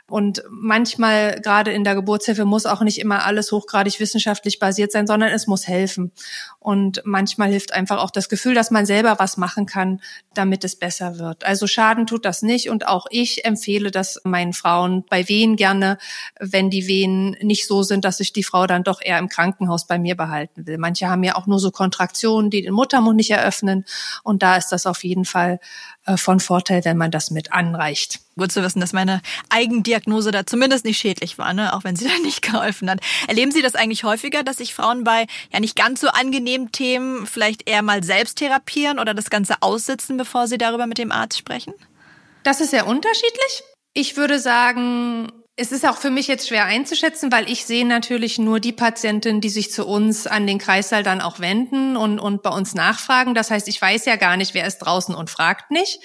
Und 0.09 0.41
manchmal, 0.49 1.41
gerade 1.41 1.71
in 1.71 1.83
der 1.83 1.93
Geburtshilfe, 1.93 2.45
muss 2.45 2.65
auch 2.65 2.81
nicht 2.81 2.99
immer 2.99 3.25
alles 3.25 3.51
hochgradig 3.51 3.99
wissenschaftlich 3.99 4.57
basiert 4.57 4.93
sein, 4.93 5.05
sondern 5.05 5.33
es 5.33 5.47
muss 5.47 5.67
helfen. 5.67 6.13
Und 6.59 7.01
manchmal 7.03 7.49
hilft 7.49 7.73
einfach 7.73 7.97
auch 7.97 8.09
das 8.09 8.29
Gefühl, 8.29 8.53
dass 8.53 8.71
man 8.71 8.85
selber 8.85 9.19
was 9.19 9.35
machen 9.35 9.65
kann, 9.65 9.99
damit 10.33 10.63
es 10.63 10.77
besser 10.77 11.19
wird. 11.19 11.45
Also 11.45 11.67
Schaden 11.67 12.07
tut 12.07 12.23
das 12.23 12.41
nicht. 12.41 12.69
Und 12.69 12.87
auch 12.87 13.07
ich 13.09 13.43
empfehle 13.43 13.91
das 13.91 14.21
meinen 14.23 14.53
Frauen 14.53 15.03
bei 15.09 15.27
Wehen 15.27 15.57
gerne, 15.57 15.97
wenn 16.39 16.69
die 16.69 16.87
Wehen 16.87 17.35
nicht 17.41 17.67
so 17.67 17.83
sind, 17.83 18.05
dass 18.05 18.17
sich 18.17 18.31
die 18.31 18.43
Frau 18.43 18.65
dann 18.65 18.83
doch 18.83 19.01
eher 19.01 19.19
im 19.19 19.27
Krankenhaus 19.27 19.87
bei 19.87 19.99
mir 19.99 20.15
behalten 20.15 20.67
will. 20.67 20.77
Manche 20.77 21.09
haben 21.09 21.23
ja 21.23 21.35
auch 21.35 21.47
nur 21.47 21.59
so 21.59 21.69
Kontraktionen, 21.69 22.49
die 22.49 22.61
den 22.61 22.73
Muttermund 22.73 23.17
nicht 23.17 23.31
eröffnen. 23.31 23.83
Und 24.23 24.41
da 24.41 24.55
ist 24.55 24.69
das 24.69 24.85
auf 24.85 25.03
jeden 25.03 25.25
Fall 25.25 25.59
von 26.15 26.39
Vorteil, 26.39 26.85
wenn 26.85 26.95
man 26.95 27.11
das 27.11 27.31
mit 27.31 27.51
anreicht. 27.51 28.19
Gut 28.37 28.51
zu 28.51 28.63
wissen, 28.63 28.79
dass 28.79 28.93
meine 28.93 29.21
Eigendiagnose 29.49 30.31
da 30.31 30.45
zumindest 30.45 30.85
nicht 30.85 30.97
schädlich 30.97 31.37
war, 31.37 31.53
ne? 31.53 31.73
auch 31.73 31.83
wenn 31.83 31.95
sie 31.95 32.05
da 32.07 32.17
nicht 32.23 32.41
geholfen 32.41 32.89
hat. 32.89 33.01
Erleben 33.27 33.51
Sie 33.51 33.61
das 33.61 33.75
eigentlich 33.75 34.03
häufiger, 34.03 34.43
dass 34.43 34.57
sich 34.57 34.73
Frauen 34.73 35.03
bei 35.03 35.25
ja 35.51 35.59
nicht 35.59 35.75
ganz 35.75 35.99
so 35.99 36.07
angenehmen 36.07 36.71
Themen 36.71 37.25
vielleicht 37.25 37.67
eher 37.67 37.81
mal 37.81 38.03
selbst 38.03 38.37
therapieren 38.37 38.99
oder 38.99 39.13
das 39.13 39.29
Ganze 39.29 39.55
aussitzen, 39.61 40.15
bevor 40.15 40.47
sie 40.47 40.57
darüber 40.57 40.87
mit 40.87 40.97
dem 40.97 41.11
Arzt 41.11 41.37
sprechen? 41.37 41.73
Das 42.43 42.61
ist 42.61 42.71
sehr 42.71 42.87
unterschiedlich. 42.87 43.63
Ich 43.93 44.15
würde 44.15 44.39
sagen, 44.39 45.31
es 45.59 45.71
ist 45.71 45.87
auch 45.87 45.97
für 45.97 46.11
mich 46.11 46.27
jetzt 46.27 46.47
schwer 46.47 46.65
einzuschätzen, 46.65 47.31
weil 47.31 47.49
ich 47.49 47.65
sehe 47.65 47.85
natürlich 47.85 48.37
nur 48.37 48.59
die 48.59 48.71
Patientinnen, 48.71 49.41
die 49.41 49.49
sich 49.49 49.71
zu 49.71 49.87
uns 49.87 50.27
an 50.27 50.45
den 50.45 50.59
Kreissaal 50.59 51.01
dann 51.01 51.19
auch 51.19 51.39
wenden 51.39 51.97
und, 51.97 52.19
und 52.19 52.43
bei 52.43 52.51
uns 52.51 52.75
nachfragen. 52.75 53.33
Das 53.33 53.49
heißt, 53.49 53.67
ich 53.67 53.81
weiß 53.81 54.05
ja 54.05 54.17
gar 54.17 54.37
nicht, 54.37 54.53
wer 54.53 54.67
ist 54.67 54.77
draußen 54.77 55.15
und 55.15 55.31
fragt 55.31 55.71
nicht. 55.71 55.99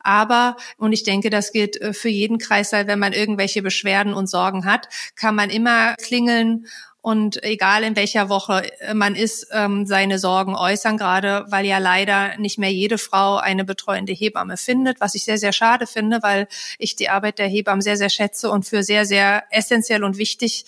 Aber, 0.00 0.56
und 0.76 0.92
ich 0.92 1.02
denke, 1.02 1.30
das 1.30 1.50
gilt 1.50 1.80
äh, 1.80 1.94
für 1.94 2.10
jeden 2.10 2.36
Kreissaal, 2.36 2.86
wenn 2.88 2.98
man 2.98 3.14
irgendwelche 3.14 3.62
Beschwerden 3.62 4.12
und 4.12 4.28
Sorgen 4.28 4.66
hat, 4.66 4.88
kann 5.16 5.34
man 5.34 5.48
immer 5.48 5.94
klingeln 5.94 6.66
und 7.02 7.42
egal 7.42 7.82
in 7.82 7.96
welcher 7.96 8.28
Woche 8.28 8.70
man 8.92 9.14
ist, 9.14 9.48
ähm, 9.52 9.86
seine 9.86 10.18
Sorgen 10.18 10.54
äußern, 10.54 10.98
gerade 10.98 11.46
weil 11.48 11.64
ja 11.64 11.78
leider 11.78 12.36
nicht 12.38 12.58
mehr 12.58 12.72
jede 12.72 12.98
Frau 12.98 13.36
eine 13.36 13.64
betreuende 13.64 14.12
Hebamme 14.12 14.56
findet, 14.56 15.00
was 15.00 15.14
ich 15.14 15.24
sehr, 15.24 15.38
sehr 15.38 15.52
schade 15.52 15.86
finde, 15.86 16.22
weil 16.22 16.46
ich 16.78 16.96
die 16.96 17.08
Arbeit 17.08 17.38
der 17.38 17.48
Hebammen 17.48 17.80
sehr, 17.80 17.96
sehr 17.96 18.10
schätze 18.10 18.50
und 18.50 18.66
für 18.66 18.82
sehr, 18.82 19.06
sehr 19.06 19.44
essentiell 19.50 20.04
und 20.04 20.18
wichtig 20.18 20.66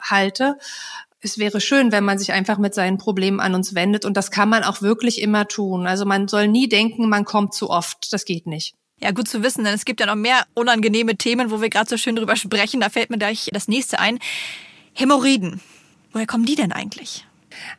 halte. 0.00 0.56
Es 1.20 1.38
wäre 1.38 1.60
schön, 1.60 1.92
wenn 1.92 2.04
man 2.04 2.18
sich 2.18 2.32
einfach 2.32 2.58
mit 2.58 2.74
seinen 2.74 2.98
Problemen 2.98 3.40
an 3.40 3.54
uns 3.54 3.74
wendet 3.74 4.04
und 4.04 4.16
das 4.16 4.30
kann 4.30 4.48
man 4.48 4.64
auch 4.64 4.82
wirklich 4.82 5.20
immer 5.20 5.48
tun. 5.48 5.86
Also 5.86 6.04
man 6.04 6.28
soll 6.28 6.48
nie 6.48 6.68
denken, 6.68 7.08
man 7.08 7.24
kommt 7.24 7.54
zu 7.54 7.70
oft. 7.70 8.12
Das 8.12 8.24
geht 8.24 8.46
nicht. 8.46 8.74
Ja, 9.00 9.10
gut 9.10 9.28
zu 9.28 9.42
wissen, 9.42 9.64
denn 9.64 9.74
es 9.74 9.84
gibt 9.84 9.98
ja 9.98 10.06
noch 10.06 10.14
mehr 10.14 10.46
unangenehme 10.54 11.16
Themen, 11.16 11.50
wo 11.50 11.60
wir 11.60 11.70
gerade 11.70 11.90
so 11.90 11.96
schön 11.96 12.14
drüber 12.14 12.36
sprechen. 12.36 12.80
Da 12.80 12.88
fällt 12.88 13.10
mir 13.10 13.18
gleich 13.18 13.50
das 13.52 13.66
nächste 13.66 13.98
ein. 13.98 14.20
Hämorrhoiden. 14.94 15.60
Woher 16.12 16.26
kommen 16.26 16.44
die 16.44 16.54
denn 16.54 16.72
eigentlich? 16.72 17.26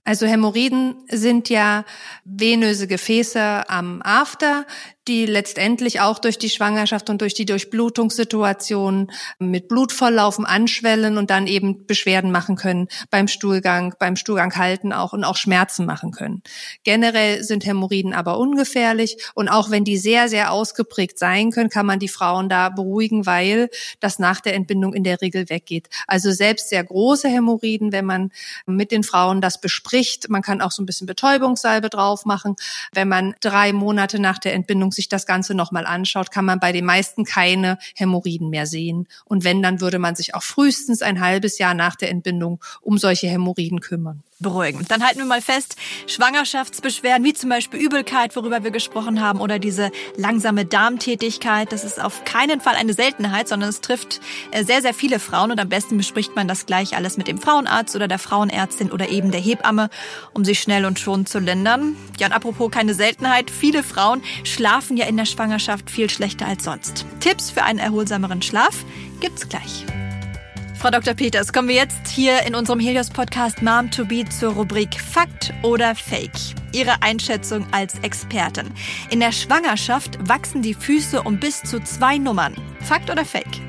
Also 0.04 0.26
Hämorrhoiden 0.26 0.96
sind 1.10 1.50
ja 1.50 1.86
venöse 2.26 2.88
Gefäße 2.88 3.70
am 3.70 4.02
After, 4.04 4.66
die 5.08 5.26
letztendlich 5.26 6.00
auch 6.00 6.20
durch 6.20 6.38
die 6.38 6.50
Schwangerschaft 6.50 7.10
und 7.10 7.22
durch 7.22 7.34
die 7.34 7.46
Durchblutungssituation 7.46 9.12
mit 9.38 9.68
Blutvolllaufen 9.68 10.46
anschwellen 10.46 11.18
und 11.18 11.30
dann 11.30 11.48
eben 11.48 11.86
Beschwerden 11.86 12.32
machen 12.32 12.56
können 12.56 12.88
beim 13.10 13.28
Stuhlgang, 13.28 13.96
beim 14.00 14.16
Stuhlgang 14.16 14.56
halten 14.56 14.94
auch 14.94 15.12
und 15.12 15.26
auch 15.26 15.36
Schmerzen 15.36 15.86
machen 15.86 16.12
können. 16.12 16.42
Generell 16.84 17.44
sind 17.44 17.66
Hämorrhoiden 17.66 18.14
aber 18.14 18.38
ungefährlich 18.38 19.18
und 19.34 19.50
auch 19.50 19.70
wenn 19.70 19.84
die 19.84 19.98
sehr, 19.98 20.30
sehr 20.30 20.52
ausgeprägt 20.52 21.20
sein 21.20 21.52
können, 21.52 21.70
kann 21.70 21.86
man 21.86 22.00
die 22.00 22.08
Frauen 22.08 22.48
da 22.48 22.70
beruhigen, 22.70 23.26
weil 23.26 23.70
das 24.00 24.20
nach 24.20 24.40
der 24.40 24.54
Entbindung 24.54 24.94
in 24.94 25.04
der 25.04 25.20
Regel 25.22 25.50
weggeht. 25.50 25.90
Also 26.08 26.32
selbst 26.32 26.70
sehr 26.70 26.84
große 26.84 27.28
Hämorrhoiden, 27.28 27.92
wenn 27.92 28.06
man 28.06 28.32
mit 28.66 28.92
den 28.92 29.04
Frauen 29.04 29.42
das 29.42 29.60
bespricht, 29.60 30.30
man 30.30 30.42
kann 30.42 30.62
auch 30.62 30.72
so 30.72 30.82
ein 30.82 30.86
bisschen 30.86 31.08
Betäubungssalbe 31.08 31.90
drauf 31.90 32.26
machen, 32.26 32.56
wenn 32.94 33.10
man 33.10 33.36
drei 33.42 33.74
Monate 33.74 34.20
nach 34.20 34.38
der 34.38 34.54
Entbindung 34.54 34.93
sich 34.94 35.10
das 35.10 35.26
Ganze 35.26 35.56
nochmal 35.56 35.86
anschaut, 35.86 36.32
kann 36.32 36.46
man 36.46 36.60
bei 36.60 36.72
den 36.72 36.86
meisten 36.86 37.26
keine 37.26 37.78
Hämorrhoiden 37.96 38.50
mehr 38.50 38.66
sehen. 38.66 39.08
Und 39.26 39.44
wenn, 39.44 39.62
dann 39.62 39.82
würde 39.82 40.00
man 40.00 40.16
sich 40.16 40.36
auch 40.36 40.44
frühestens 40.44 41.02
ein 41.02 41.22
halbes 41.22 41.58
Jahr 41.58 41.74
nach 41.74 41.96
der 41.96 42.10
Entbindung 42.10 42.60
um 42.82 42.98
solche 42.98 43.28
Hämorrhoiden 43.28 43.80
kümmern 43.82 44.24
beruhigen. 44.44 44.86
Dann 44.88 45.04
halten 45.04 45.18
wir 45.18 45.26
mal 45.26 45.42
fest, 45.42 45.76
Schwangerschaftsbeschwerden 46.06 47.26
wie 47.26 47.34
zum 47.34 47.50
Beispiel 47.50 47.80
Übelkeit, 47.80 48.36
worüber 48.36 48.64
wir 48.64 48.70
gesprochen 48.70 49.22
haben, 49.22 49.42
oder 49.42 49.58
diese 49.58 49.90
langsame 50.16 50.66
Darmtätigkeit, 50.66 51.72
das 51.72 51.84
ist 51.84 52.00
auf 52.00 52.24
keinen 52.26 52.62
Fall 52.62 52.76
eine 52.76 52.94
Seltenheit, 52.94 53.48
sondern 53.48 53.70
es 53.70 53.82
trifft 53.82 54.22
äh, 54.52 54.64
sehr, 54.64 54.84
sehr 54.84 54.94
viele 54.94 55.18
Frauen 55.18 55.52
und 55.52 55.60
am 55.60 55.70
besten 55.70 55.98
bespricht 55.98 56.36
man 56.36 56.48
das 56.48 56.68
gleich 56.68 56.96
alles 56.96 57.18
mit 57.18 57.28
dem 57.28 57.40
Frauenarzt 57.40 57.96
oder 57.96 58.08
der 58.08 58.20
Frauenärztin 58.20 58.92
oder 58.92 59.10
eben 59.10 59.32
der 59.32 59.42
Hebamme, 59.42 59.90
um 60.34 60.46
sich 60.46 60.60
schnell 60.60 60.86
und 60.86 61.00
schon 61.00 61.26
zu 61.26 61.40
lindern. 61.40 61.96
Ja, 62.20 62.28
und 62.28 62.34
apropos 62.34 62.70
keine 62.70 62.94
Seltenheit, 62.94 63.50
viele 63.50 63.82
Frauen 63.82 64.22
schlafen 64.44 64.83
ja 64.92 65.06
in 65.06 65.18
der 65.18 65.26
Schwangerschaft 65.26 65.90
viel 65.90 66.10
schlechter 66.10 66.48
als 66.48 66.64
sonst. 66.64 67.06
Tipps 67.20 67.50
für 67.50 67.64
einen 67.64 67.80
erholsameren 67.80 68.42
Schlaf 68.42 68.86
gibt's 69.20 69.48
gleich. 69.50 69.86
Frau 70.84 70.90
Dr. 70.90 71.14
Peters, 71.14 71.54
kommen 71.54 71.70
wir 71.70 71.76
jetzt 71.76 72.10
hier 72.10 72.46
in 72.46 72.56
unserem 72.56 72.80
Helios-Podcast 72.80 73.62
Mom 73.62 73.90
to 73.90 74.04
Be 74.04 74.26
zur 74.26 74.52
Rubrik 74.52 75.00
Fakt 75.00 75.54
oder 75.62 75.96
Fake. 75.96 76.32
Ihre 76.74 77.02
Einschätzung 77.02 77.66
als 77.72 78.00
Expertin. 78.00 78.70
In 79.10 79.22
der 79.22 79.32
Schwangerschaft 79.32 80.20
wachsen 80.28 80.62
die 80.62 80.74
Füße 80.74 81.24
um 81.24 81.40
bis 81.40 81.62
zu 81.64 81.82
zwei 81.84 82.18
Nummern. 82.18 82.54
Fakt 82.82 83.10
oder 83.10 83.24
Fake? 83.24 83.62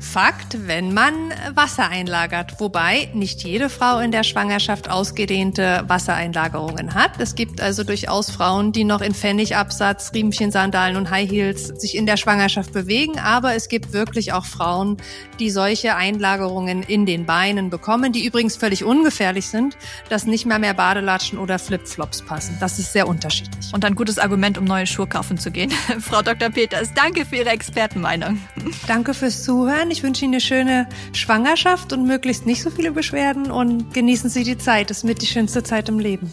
Fakt, 0.00 0.66
wenn 0.66 0.94
man 0.94 1.14
Wasser 1.54 1.88
einlagert. 1.88 2.58
Wobei 2.58 3.10
nicht 3.12 3.44
jede 3.44 3.68
Frau 3.68 3.98
in 3.98 4.10
der 4.10 4.24
Schwangerschaft 4.24 4.90
ausgedehnte 4.90 5.84
Wassereinlagerungen 5.86 6.94
hat. 6.94 7.12
Es 7.18 7.34
gibt 7.34 7.60
also 7.60 7.84
durchaus 7.84 8.30
Frauen, 8.30 8.72
die 8.72 8.84
noch 8.84 9.02
in 9.02 9.14
Pfennigabsatz, 9.14 10.12
Riemchen, 10.14 10.50
Sandalen 10.50 10.96
und 10.96 11.10
High 11.10 11.30
Heels 11.30 11.68
sich 11.68 11.96
in 11.96 12.06
der 12.06 12.16
Schwangerschaft 12.16 12.72
bewegen. 12.72 13.18
Aber 13.18 13.54
es 13.54 13.68
gibt 13.68 13.92
wirklich 13.92 14.32
auch 14.32 14.46
Frauen, 14.46 14.96
die 15.38 15.50
solche 15.50 15.94
Einlagerungen 15.94 16.82
in 16.82 17.04
den 17.04 17.26
Beinen 17.26 17.68
bekommen, 17.68 18.12
die 18.12 18.24
übrigens 18.24 18.56
völlig 18.56 18.82
ungefährlich 18.82 19.46
sind, 19.48 19.76
dass 20.08 20.24
nicht 20.24 20.46
mehr 20.46 20.58
mehr 20.58 20.74
Badelatschen 20.74 21.38
oder 21.38 21.58
Flipflops 21.58 22.22
passen. 22.22 22.56
Das 22.58 22.78
ist 22.78 22.92
sehr 22.94 23.06
unterschiedlich. 23.06 23.72
Und 23.74 23.84
ein 23.84 23.94
gutes 23.94 24.18
Argument, 24.18 24.56
um 24.56 24.64
neue 24.64 24.86
Schuhe 24.86 25.06
kaufen 25.06 25.36
zu 25.36 25.50
gehen. 25.50 25.70
Frau 26.00 26.22
Dr. 26.22 26.48
Peters, 26.48 26.94
danke 26.94 27.26
für 27.26 27.36
Ihre 27.36 27.50
Expertenmeinung. 27.50 28.38
Danke 28.86 29.12
fürs 29.12 29.42
Zuhören. 29.44 29.89
Ich 29.90 30.02
wünsche 30.04 30.24
Ihnen 30.24 30.34
eine 30.34 30.40
schöne 30.40 30.88
Schwangerschaft 31.12 31.92
und 31.92 32.06
möglichst 32.06 32.46
nicht 32.46 32.62
so 32.62 32.70
viele 32.70 32.92
Beschwerden 32.92 33.50
und 33.50 33.92
genießen 33.92 34.30
Sie 34.30 34.44
die 34.44 34.56
Zeit. 34.56 34.88
Das 34.88 34.98
ist 34.98 35.04
mit 35.04 35.20
die 35.20 35.26
schönste 35.26 35.64
Zeit 35.64 35.88
im 35.88 35.98
Leben. 35.98 36.32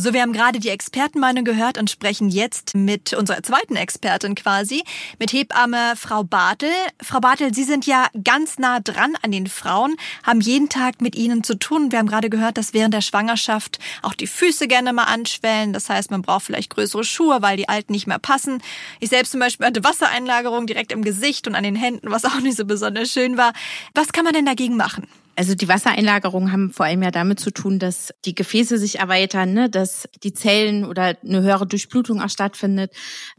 So, 0.00 0.12
wir 0.12 0.22
haben 0.22 0.32
gerade 0.32 0.60
die 0.60 0.68
Expertenmeinung 0.68 1.42
gehört 1.42 1.76
und 1.76 1.90
sprechen 1.90 2.28
jetzt 2.28 2.76
mit 2.76 3.14
unserer 3.14 3.42
zweiten 3.42 3.74
Expertin 3.74 4.36
quasi, 4.36 4.84
mit 5.18 5.32
Hebamme 5.32 5.94
Frau 5.96 6.22
Bartel. 6.22 6.70
Frau 7.02 7.18
Bartel, 7.18 7.52
Sie 7.52 7.64
sind 7.64 7.84
ja 7.84 8.06
ganz 8.22 8.60
nah 8.60 8.78
dran 8.78 9.14
an 9.22 9.32
den 9.32 9.48
Frauen, 9.48 9.96
haben 10.22 10.40
jeden 10.40 10.68
Tag 10.68 11.00
mit 11.00 11.16
ihnen 11.16 11.42
zu 11.42 11.58
tun. 11.58 11.90
Wir 11.90 11.98
haben 11.98 12.06
gerade 12.06 12.30
gehört, 12.30 12.58
dass 12.58 12.74
während 12.74 12.94
der 12.94 13.00
Schwangerschaft 13.00 13.80
auch 14.02 14.14
die 14.14 14.28
Füße 14.28 14.68
gerne 14.68 14.92
mal 14.92 15.02
anschwellen. 15.02 15.72
Das 15.72 15.90
heißt, 15.90 16.12
man 16.12 16.22
braucht 16.22 16.44
vielleicht 16.44 16.70
größere 16.70 17.02
Schuhe, 17.02 17.42
weil 17.42 17.56
die 17.56 17.68
alten 17.68 17.90
nicht 17.90 18.06
mehr 18.06 18.20
passen. 18.20 18.62
Ich 19.00 19.08
selbst 19.08 19.32
zum 19.32 19.40
Beispiel 19.40 19.66
hatte 19.66 19.82
Wassereinlagerung 19.82 20.68
direkt 20.68 20.92
im 20.92 21.02
Gesicht 21.02 21.48
und 21.48 21.56
an 21.56 21.64
den 21.64 21.74
Händen, 21.74 22.12
was 22.12 22.24
auch 22.24 22.38
nicht 22.38 22.56
so 22.56 22.64
besonders 22.64 23.10
schön 23.10 23.36
war. 23.36 23.52
Was 23.96 24.12
kann 24.12 24.22
man 24.22 24.32
denn 24.32 24.46
dagegen 24.46 24.76
machen? 24.76 25.08
Also 25.38 25.54
die 25.54 25.68
Wassereinlagerungen 25.68 26.50
haben 26.50 26.72
vor 26.72 26.86
allem 26.86 27.00
ja 27.00 27.12
damit 27.12 27.38
zu 27.38 27.52
tun, 27.52 27.78
dass 27.78 28.12
die 28.24 28.34
Gefäße 28.34 28.76
sich 28.76 28.98
erweitern, 28.98 29.52
ne, 29.52 29.70
dass 29.70 30.08
die 30.24 30.32
Zellen 30.32 30.84
oder 30.84 31.16
eine 31.24 31.42
höhere 31.42 31.64
Durchblutung 31.64 32.20
auch 32.20 32.28
stattfindet. 32.28 32.92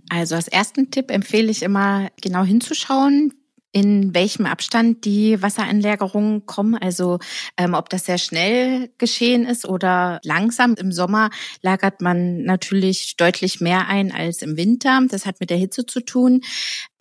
Also 0.09 0.35
als 0.35 0.47
ersten 0.47 0.91
Tipp 0.91 1.11
empfehle 1.11 1.51
ich 1.51 1.61
immer 1.61 2.07
genau 2.21 2.45
hinzuschauen, 2.45 3.33
in 3.73 4.13
welchem 4.15 4.45
Abstand 4.45 5.03
die 5.03 5.41
Wassereinlagerungen 5.41 6.45
kommen, 6.45 6.75
also 6.75 7.19
ähm, 7.57 7.73
ob 7.73 7.89
das 7.89 8.05
sehr 8.05 8.17
schnell 8.17 8.89
geschehen 8.97 9.45
ist 9.45 9.67
oder 9.67 10.19
langsam. 10.23 10.75
Im 10.75 10.93
Sommer 10.93 11.29
lagert 11.61 11.99
man 12.01 12.43
natürlich 12.43 13.17
deutlich 13.17 13.59
mehr 13.59 13.89
ein 13.89 14.13
als 14.13 14.41
im 14.41 14.55
Winter. 14.55 15.01
Das 15.09 15.25
hat 15.25 15.41
mit 15.41 15.49
der 15.49 15.57
Hitze 15.57 15.85
zu 15.85 15.99
tun. 15.99 16.41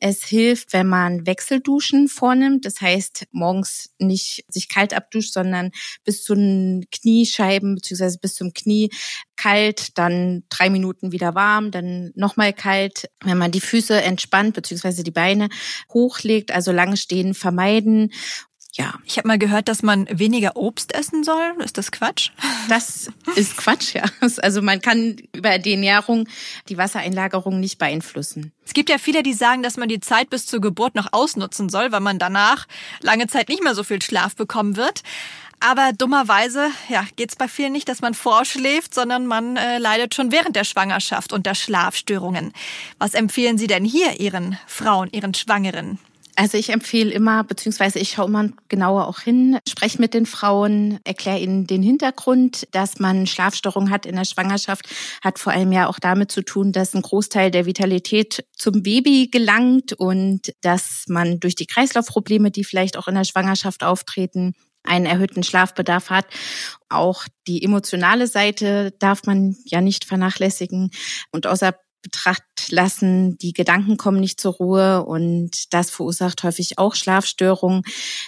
Es 0.00 0.24
hilft, 0.24 0.72
wenn 0.72 0.86
man 0.86 1.26
Wechselduschen 1.26 2.08
vornimmt. 2.08 2.64
Das 2.64 2.80
heißt, 2.80 3.26
morgens 3.32 3.90
nicht 3.98 4.44
sich 4.48 4.68
kalt 4.68 4.94
abduscht, 4.94 5.32
sondern 5.32 5.70
bis 6.04 6.22
zu 6.22 6.34
den 6.34 6.86
Kniescheiben 6.92 7.74
beziehungsweise 7.74 8.18
bis 8.18 8.34
zum 8.34 8.52
Knie 8.52 8.90
kalt, 9.36 9.98
dann 9.98 10.44
drei 10.48 10.70
Minuten 10.70 11.12
wieder 11.12 11.34
warm, 11.34 11.70
dann 11.70 12.12
nochmal 12.14 12.52
kalt. 12.52 13.10
Wenn 13.24 13.38
man 13.38 13.50
die 13.50 13.60
Füße 13.60 14.00
entspannt 14.00 14.54
beziehungsweise 14.54 15.02
die 15.02 15.10
Beine 15.10 15.48
hochlegt, 15.92 16.52
also 16.52 16.72
lange 16.72 16.96
stehen 16.96 17.34
vermeiden 17.34 18.12
ja. 18.78 18.94
Ich 19.04 19.18
habe 19.18 19.26
mal 19.26 19.38
gehört, 19.38 19.68
dass 19.68 19.82
man 19.82 20.06
weniger 20.10 20.56
Obst 20.56 20.94
essen 20.94 21.24
soll. 21.24 21.54
Ist 21.64 21.78
das 21.78 21.90
Quatsch? 21.90 22.30
Das 22.68 23.10
ist 23.34 23.56
Quatsch, 23.56 23.94
ja. 23.94 24.04
Also 24.42 24.62
man 24.62 24.80
kann 24.80 25.16
über 25.34 25.58
die 25.58 25.72
Ernährung 25.72 26.28
die 26.68 26.78
Wassereinlagerung 26.78 27.60
nicht 27.60 27.78
beeinflussen. 27.78 28.52
Es 28.64 28.74
gibt 28.74 28.90
ja 28.90 28.98
viele, 28.98 29.22
die 29.22 29.32
sagen, 29.32 29.62
dass 29.62 29.76
man 29.76 29.88
die 29.88 30.00
Zeit 30.00 30.30
bis 30.30 30.46
zur 30.46 30.60
Geburt 30.60 30.94
noch 30.94 31.12
ausnutzen 31.12 31.68
soll, 31.68 31.92
weil 31.92 32.00
man 32.00 32.18
danach 32.18 32.66
lange 33.00 33.26
Zeit 33.26 33.48
nicht 33.48 33.62
mehr 33.62 33.74
so 33.74 33.82
viel 33.82 34.00
Schlaf 34.00 34.36
bekommen 34.36 34.76
wird. 34.76 35.02
Aber 35.60 35.92
dummerweise 35.92 36.68
ja, 36.88 37.04
geht 37.16 37.30
es 37.30 37.36
bei 37.36 37.48
vielen 37.48 37.72
nicht, 37.72 37.88
dass 37.88 38.00
man 38.00 38.14
vorschläft, 38.14 38.94
sondern 38.94 39.26
man 39.26 39.56
äh, 39.56 39.78
leidet 39.78 40.14
schon 40.14 40.30
während 40.30 40.54
der 40.54 40.64
Schwangerschaft 40.64 41.32
unter 41.32 41.54
Schlafstörungen. 41.54 42.52
Was 42.98 43.14
empfehlen 43.14 43.58
Sie 43.58 43.66
denn 43.66 43.84
hier 43.84 44.20
Ihren 44.20 44.56
Frauen, 44.66 45.08
Ihren 45.10 45.34
Schwangeren? 45.34 45.98
Also 46.40 46.56
ich 46.56 46.68
empfehle 46.68 47.10
immer, 47.10 47.42
beziehungsweise 47.42 47.98
ich 47.98 48.10
schaue 48.10 48.28
immer 48.28 48.50
genauer 48.68 49.08
auch 49.08 49.18
hin, 49.18 49.58
spreche 49.68 50.00
mit 50.00 50.14
den 50.14 50.24
Frauen, 50.24 51.00
erkläre 51.02 51.40
ihnen 51.40 51.66
den 51.66 51.82
Hintergrund, 51.82 52.68
dass 52.70 53.00
man 53.00 53.26
Schlafstörungen 53.26 53.90
hat 53.90 54.06
in 54.06 54.14
der 54.14 54.24
Schwangerschaft, 54.24 54.88
hat 55.20 55.40
vor 55.40 55.52
allem 55.52 55.72
ja 55.72 55.88
auch 55.88 55.98
damit 55.98 56.30
zu 56.30 56.42
tun, 56.42 56.70
dass 56.70 56.94
ein 56.94 57.02
Großteil 57.02 57.50
der 57.50 57.66
Vitalität 57.66 58.44
zum 58.56 58.84
Baby 58.84 59.30
gelangt 59.32 59.94
und 59.94 60.52
dass 60.60 61.06
man 61.08 61.40
durch 61.40 61.56
die 61.56 61.66
Kreislaufprobleme, 61.66 62.52
die 62.52 62.62
vielleicht 62.62 62.96
auch 62.96 63.08
in 63.08 63.16
der 63.16 63.24
Schwangerschaft 63.24 63.82
auftreten, 63.82 64.54
einen 64.84 65.06
erhöhten 65.06 65.42
Schlafbedarf 65.42 66.08
hat. 66.08 66.26
Auch 66.88 67.24
die 67.48 67.64
emotionale 67.64 68.28
Seite 68.28 68.92
darf 69.00 69.24
man 69.24 69.56
ja 69.64 69.80
nicht 69.80 70.04
vernachlässigen. 70.04 70.90
Und 71.32 71.48
außer 71.48 71.74
Betracht 72.02 72.42
lassen. 72.70 73.38
Die 73.38 73.52
Gedanken 73.52 73.96
kommen 73.96 74.20
nicht 74.20 74.40
zur 74.40 74.54
Ruhe 74.54 75.04
und 75.04 75.72
das 75.72 75.90
verursacht 75.90 76.42
häufig 76.42 76.78
auch 76.78 76.94
Schlafstörungen, 76.94 77.82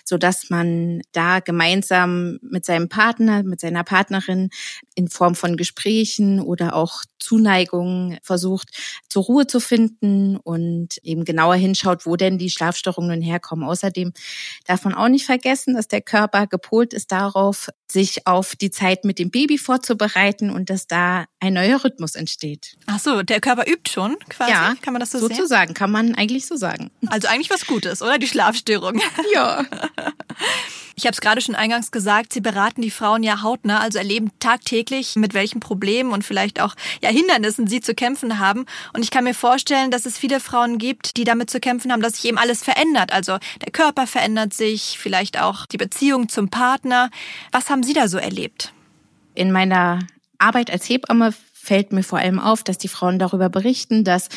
so 0.05 0.19
dass 0.19 0.51
man 0.51 1.03
da 1.13 1.41
gemeinsam 1.41 2.39
mit 2.43 2.65
seinem 2.65 2.89
Partner, 2.89 3.43
mit 3.43 3.61
seiner 3.61 3.85
Partnerin 3.85 4.51
in 4.95 5.09
Form 5.09 5.35
von 5.35 5.57
Gesprächen 5.57 6.41
oder 6.41 6.75
auch 6.75 7.03
Zuneigung 7.19 8.19
versucht, 8.23 8.69
zur 9.09 9.25
Ruhe 9.25 9.47
zu 9.47 9.61
finden 9.61 10.37
und 10.37 10.99
eben 11.03 11.25
genauer 11.25 11.57
hinschaut, 11.57 12.07
wo 12.07 12.17
denn 12.17 12.39
die 12.39 12.51
Schlafstörungen 12.51 13.11
nun 13.11 13.23
herkommen. 13.23 13.69
Außerdem 13.69 14.13
darf 14.67 14.85
man 14.85 14.95
auch 14.95 15.09
nicht 15.09 15.27
vergessen, 15.27 15.75
dass 15.75 15.89
der 15.89 16.01
Körper 16.01 16.47
gepolt 16.47 16.93
ist 16.95 17.13
darauf, 17.13 17.69
sich 17.91 18.27
auf 18.27 18.57
die 18.57 18.71
Zeit 18.71 19.05
mit 19.05 19.19
dem 19.19 19.31
Baby 19.31 19.59
vorzubereiten 19.59 20.51
und 20.51 20.71
dass 20.71 20.87
da 20.87 21.27
ein 21.41 21.55
neuer 21.55 21.83
Rhythmus 21.83 22.15
entsteht. 22.15 22.77
Ach 22.87 22.99
so, 22.99 23.23
der 23.23 23.41
Körper 23.41 23.67
übt 23.67 23.91
schon 23.91 24.17
quasi? 24.29 24.51
Ja, 24.51 24.75
kann 24.83 24.93
man 24.93 25.01
das 25.01 25.11
so 25.11 25.19
sozusagen, 25.19 25.69
sehen? 25.69 25.75
kann 25.75 25.91
man 25.91 26.15
eigentlich 26.15 26.47
so 26.47 26.57
sagen. 26.57 26.91
Also 27.09 27.29
eigentlich 27.29 27.51
was 27.51 27.67
Gutes, 27.67 28.03
oder? 28.03 28.19
Die 28.19 28.29
Schlafstörung. 28.29 29.01
Ja. 29.35 29.65
Ich 30.97 31.07
habe 31.07 31.13
es 31.13 31.21
gerade 31.21 31.41
schon 31.41 31.55
eingangs 31.55 31.93
gesagt, 31.93 32.33
Sie 32.33 32.41
beraten 32.41 32.83
die 32.83 32.91
Frauen 32.91 33.23
ja 33.23 33.43
hautnah, 33.43 33.81
also 33.81 33.99
erleben 33.99 34.33
tagtäglich, 34.39 35.17
mit 35.17 35.35
welchen 35.35 35.61
Problemen 35.61 36.13
und 36.13 36.25
vielleicht 36.25 36.61
auch 36.61 36.75
ja, 37.03 37.09
Hindernissen 37.11 37.67
sie 37.67 37.81
zu 37.81 37.95
kämpfen 37.95 38.39
haben. 38.39 38.67
Und 38.93 39.03
ich 39.03 39.11
kann 39.11 39.25
mir 39.25 39.35
vorstellen, 39.35 39.91
dass 39.91 40.05
es 40.05 40.19
viele 40.19 40.41
Frauen 40.41 40.79
gibt, 40.79 41.17
die 41.17 41.25
damit 41.25 41.49
zu 41.49 41.61
kämpfen 41.61 41.93
haben, 41.93 42.03
dass 42.03 42.15
sich 42.17 42.27
eben 42.27 42.39
alles 42.39 42.63
verändert. 42.63 43.13
Also 43.13 43.39
der 43.65 43.73
Körper 43.73 44.07
verändert 44.07 44.53
sich, 44.53 44.99
vielleicht 44.99 45.41
auch 45.41 45.65
die 45.67 45.79
Beziehung 45.79 46.29
zum 46.29 46.51
Partner. 46.51 47.11
Was 47.51 47.71
haben 47.71 47.83
Sie 47.83 47.95
da 47.95 48.09
so 48.09 48.19
erlebt? 48.19 48.73
In 49.35 49.53
meiner 49.53 50.01
Arbeit 50.41 50.71
als 50.71 50.89
Hebamme 50.89 51.35
fällt 51.63 51.93
mir 51.93 52.03
vor 52.03 52.19
allem 52.19 52.39
auf, 52.39 52.65
dass 52.65 52.79
die 52.79 52.89
Frauen 52.89 53.19
darüber 53.19 53.51
berichten, 53.51 54.03
dass 54.03 54.29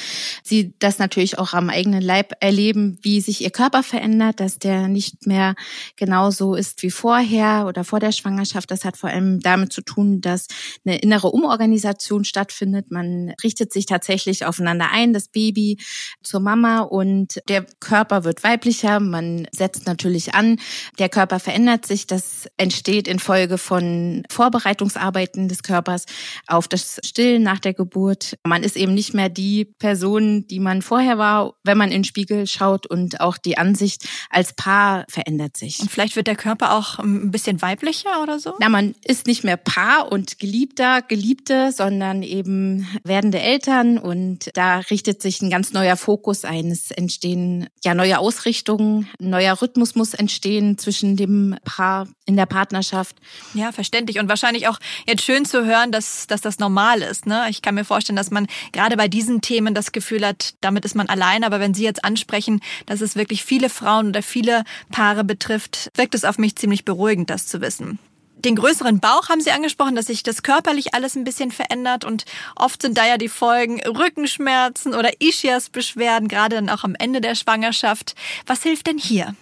sie 0.43 0.73
das 0.79 0.99
natürlich 0.99 1.39
auch 1.39 1.53
am 1.53 1.69
eigenen 1.69 2.01
Leib 2.01 2.33
erleben, 2.41 2.99
wie 3.01 3.21
sich 3.21 3.41
ihr 3.41 3.49
Körper 3.49 3.81
verändert, 3.81 4.39
dass 4.39 4.59
der 4.59 4.87
nicht 4.89 5.25
mehr 5.25 5.55
genauso 5.95 6.55
ist 6.55 6.83
wie 6.83 6.91
vorher 6.91 7.65
oder 7.67 7.83
vor 7.83 7.99
der 7.99 8.11
Schwangerschaft. 8.11 8.69
Das 8.71 8.83
hat 8.83 8.97
vor 8.97 9.09
allem 9.09 9.39
damit 9.39 9.71
zu 9.71 9.81
tun, 9.81 10.19
dass 10.19 10.47
eine 10.85 10.97
innere 10.99 11.29
Umorganisation 11.29 12.25
stattfindet. 12.25 12.91
Man 12.91 13.33
richtet 13.41 13.71
sich 13.71 13.85
tatsächlich 13.85 14.45
aufeinander 14.45 14.89
ein, 14.91 15.13
das 15.13 15.29
Baby 15.29 15.77
zur 16.23 16.41
Mama 16.41 16.81
und 16.81 17.41
der 17.47 17.65
Körper 17.79 18.25
wird 18.25 18.43
weiblicher. 18.43 18.99
Man 18.99 19.47
setzt 19.51 19.85
natürlich 19.87 20.35
an. 20.35 20.59
Der 20.99 21.07
Körper 21.07 21.39
verändert 21.39 21.85
sich. 21.85 22.05
Das 22.05 22.49
entsteht 22.57 23.07
infolge 23.07 23.57
von 23.57 24.23
Vorbereitungsarbeiten 24.29 25.47
des 25.47 25.63
Körpers 25.63 26.05
auf 26.47 26.67
das 26.67 26.99
Stillen 27.13 27.43
nach 27.43 27.59
der 27.59 27.75
Geburt. 27.75 28.39
Man 28.43 28.63
ist 28.63 28.75
eben 28.75 28.95
nicht 28.95 29.13
mehr 29.13 29.29
die 29.29 29.65
Person, 29.65 30.47
die 30.47 30.59
man 30.59 30.81
vorher 30.81 31.19
war, 31.19 31.53
wenn 31.63 31.77
man 31.77 31.89
in 31.91 31.99
den 31.99 32.03
Spiegel 32.05 32.47
schaut 32.47 32.87
und 32.87 33.21
auch 33.21 33.37
die 33.37 33.55
Ansicht 33.55 34.07
als 34.31 34.53
Paar 34.53 35.05
verändert 35.09 35.55
sich. 35.55 35.79
Und 35.79 35.91
vielleicht 35.91 36.15
wird 36.15 36.25
der 36.25 36.35
Körper 36.35 36.73
auch 36.73 36.97
ein 36.97 37.29
bisschen 37.29 37.61
weiblicher 37.61 38.23
oder 38.23 38.39
so? 38.39 38.55
Na, 38.59 38.67
man 38.67 38.95
ist 39.05 39.27
nicht 39.27 39.43
mehr 39.43 39.57
Paar 39.57 40.11
und 40.11 40.39
Geliebter, 40.39 41.03
Geliebte, 41.03 41.71
sondern 41.71 42.23
eben 42.23 42.87
werdende 43.03 43.39
Eltern 43.39 43.99
und 43.99 44.49
da 44.55 44.79
richtet 44.79 45.21
sich 45.21 45.39
ein 45.43 45.51
ganz 45.51 45.71
neuer 45.71 45.97
Fokus 45.97 46.45
ein. 46.45 46.71
Es 46.71 46.89
entstehen 46.89 47.67
ja 47.83 47.93
neue 47.93 48.17
Ausrichtungen, 48.17 49.07
ein 49.19 49.29
neuer 49.29 49.61
Rhythmus 49.61 49.93
muss 49.93 50.15
entstehen 50.15 50.79
zwischen 50.79 51.15
dem 51.15 51.57
Paar 51.63 52.07
in 52.25 52.37
der 52.37 52.47
Partnerschaft. 52.47 53.17
Ja, 53.53 53.71
verständlich 53.71 54.17
und 54.17 54.29
wahrscheinlich 54.29 54.67
auch 54.67 54.79
jetzt 55.05 55.23
schön 55.23 55.45
zu 55.45 55.63
hören, 55.63 55.91
dass, 55.91 56.25
dass 56.25 56.41
das 56.41 56.57
normal 56.57 57.02
ist. 57.05 57.25
Ne? 57.25 57.45
Ich 57.49 57.61
kann 57.61 57.75
mir 57.75 57.85
vorstellen, 57.85 58.17
dass 58.17 58.31
man 58.31 58.47
gerade 58.71 58.97
bei 58.97 59.07
diesen 59.07 59.41
Themen 59.41 59.73
das 59.73 59.91
Gefühl 59.91 60.25
hat, 60.25 60.55
damit 60.61 60.85
ist 60.85 60.95
man 60.95 61.09
allein. 61.09 61.43
Aber 61.43 61.59
wenn 61.59 61.73
Sie 61.73 61.83
jetzt 61.83 62.03
ansprechen, 62.03 62.61
dass 62.85 63.01
es 63.01 63.15
wirklich 63.15 63.43
viele 63.43 63.69
Frauen 63.69 64.09
oder 64.09 64.23
viele 64.23 64.63
Paare 64.91 65.23
betrifft, 65.23 65.91
wirkt 65.95 66.15
es 66.15 66.25
auf 66.25 66.37
mich 66.37 66.55
ziemlich 66.55 66.85
beruhigend, 66.85 67.29
das 67.29 67.47
zu 67.47 67.61
wissen. 67.61 67.99
Den 68.43 68.55
größeren 68.57 68.99
Bauch 68.99 69.29
haben 69.29 69.39
Sie 69.39 69.51
angesprochen, 69.51 69.95
dass 69.95 70.07
sich 70.07 70.21
das 70.21 70.43
körperlich 70.43 70.93
alles 70.93 71.15
ein 71.15 71.23
bisschen 71.23 71.51
verändert 71.51 72.03
und 72.03 72.25
oft 72.57 72.81
sind 72.81 72.97
da 72.97 73.07
ja 73.07 73.17
die 73.17 73.29
Folgen 73.29 73.81
Rückenschmerzen 73.81 74.93
oder 74.93 75.21
Ischias-Beschwerden, 75.21 76.27
gerade 76.27 76.57
dann 76.57 76.69
auch 76.69 76.83
am 76.83 76.95
Ende 76.95 77.21
der 77.21 77.35
Schwangerschaft. 77.35 78.15
Was 78.45 78.63
hilft 78.63 78.87
denn 78.87 78.97
hier? 78.97 79.33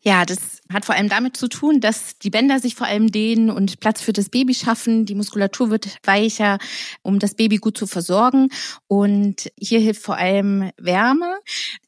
Ja, 0.00 0.24
das 0.24 0.38
hat 0.72 0.84
vor 0.84 0.94
allem 0.94 1.08
damit 1.08 1.36
zu 1.36 1.48
tun, 1.48 1.80
dass 1.80 2.18
die 2.18 2.30
Bänder 2.30 2.60
sich 2.60 2.74
vor 2.74 2.86
allem 2.86 3.10
dehnen 3.10 3.50
und 3.50 3.80
Platz 3.80 4.00
für 4.00 4.12
das 4.12 4.28
Baby 4.28 4.54
schaffen. 4.54 5.06
Die 5.06 5.14
Muskulatur 5.14 5.70
wird 5.70 5.98
weicher, 6.04 6.58
um 7.02 7.18
das 7.18 7.34
Baby 7.34 7.56
gut 7.56 7.78
zu 7.78 7.86
versorgen. 7.86 8.50
Und 8.86 9.50
hier 9.58 9.80
hilft 9.80 10.02
vor 10.02 10.16
allem 10.16 10.70
Wärme 10.76 11.38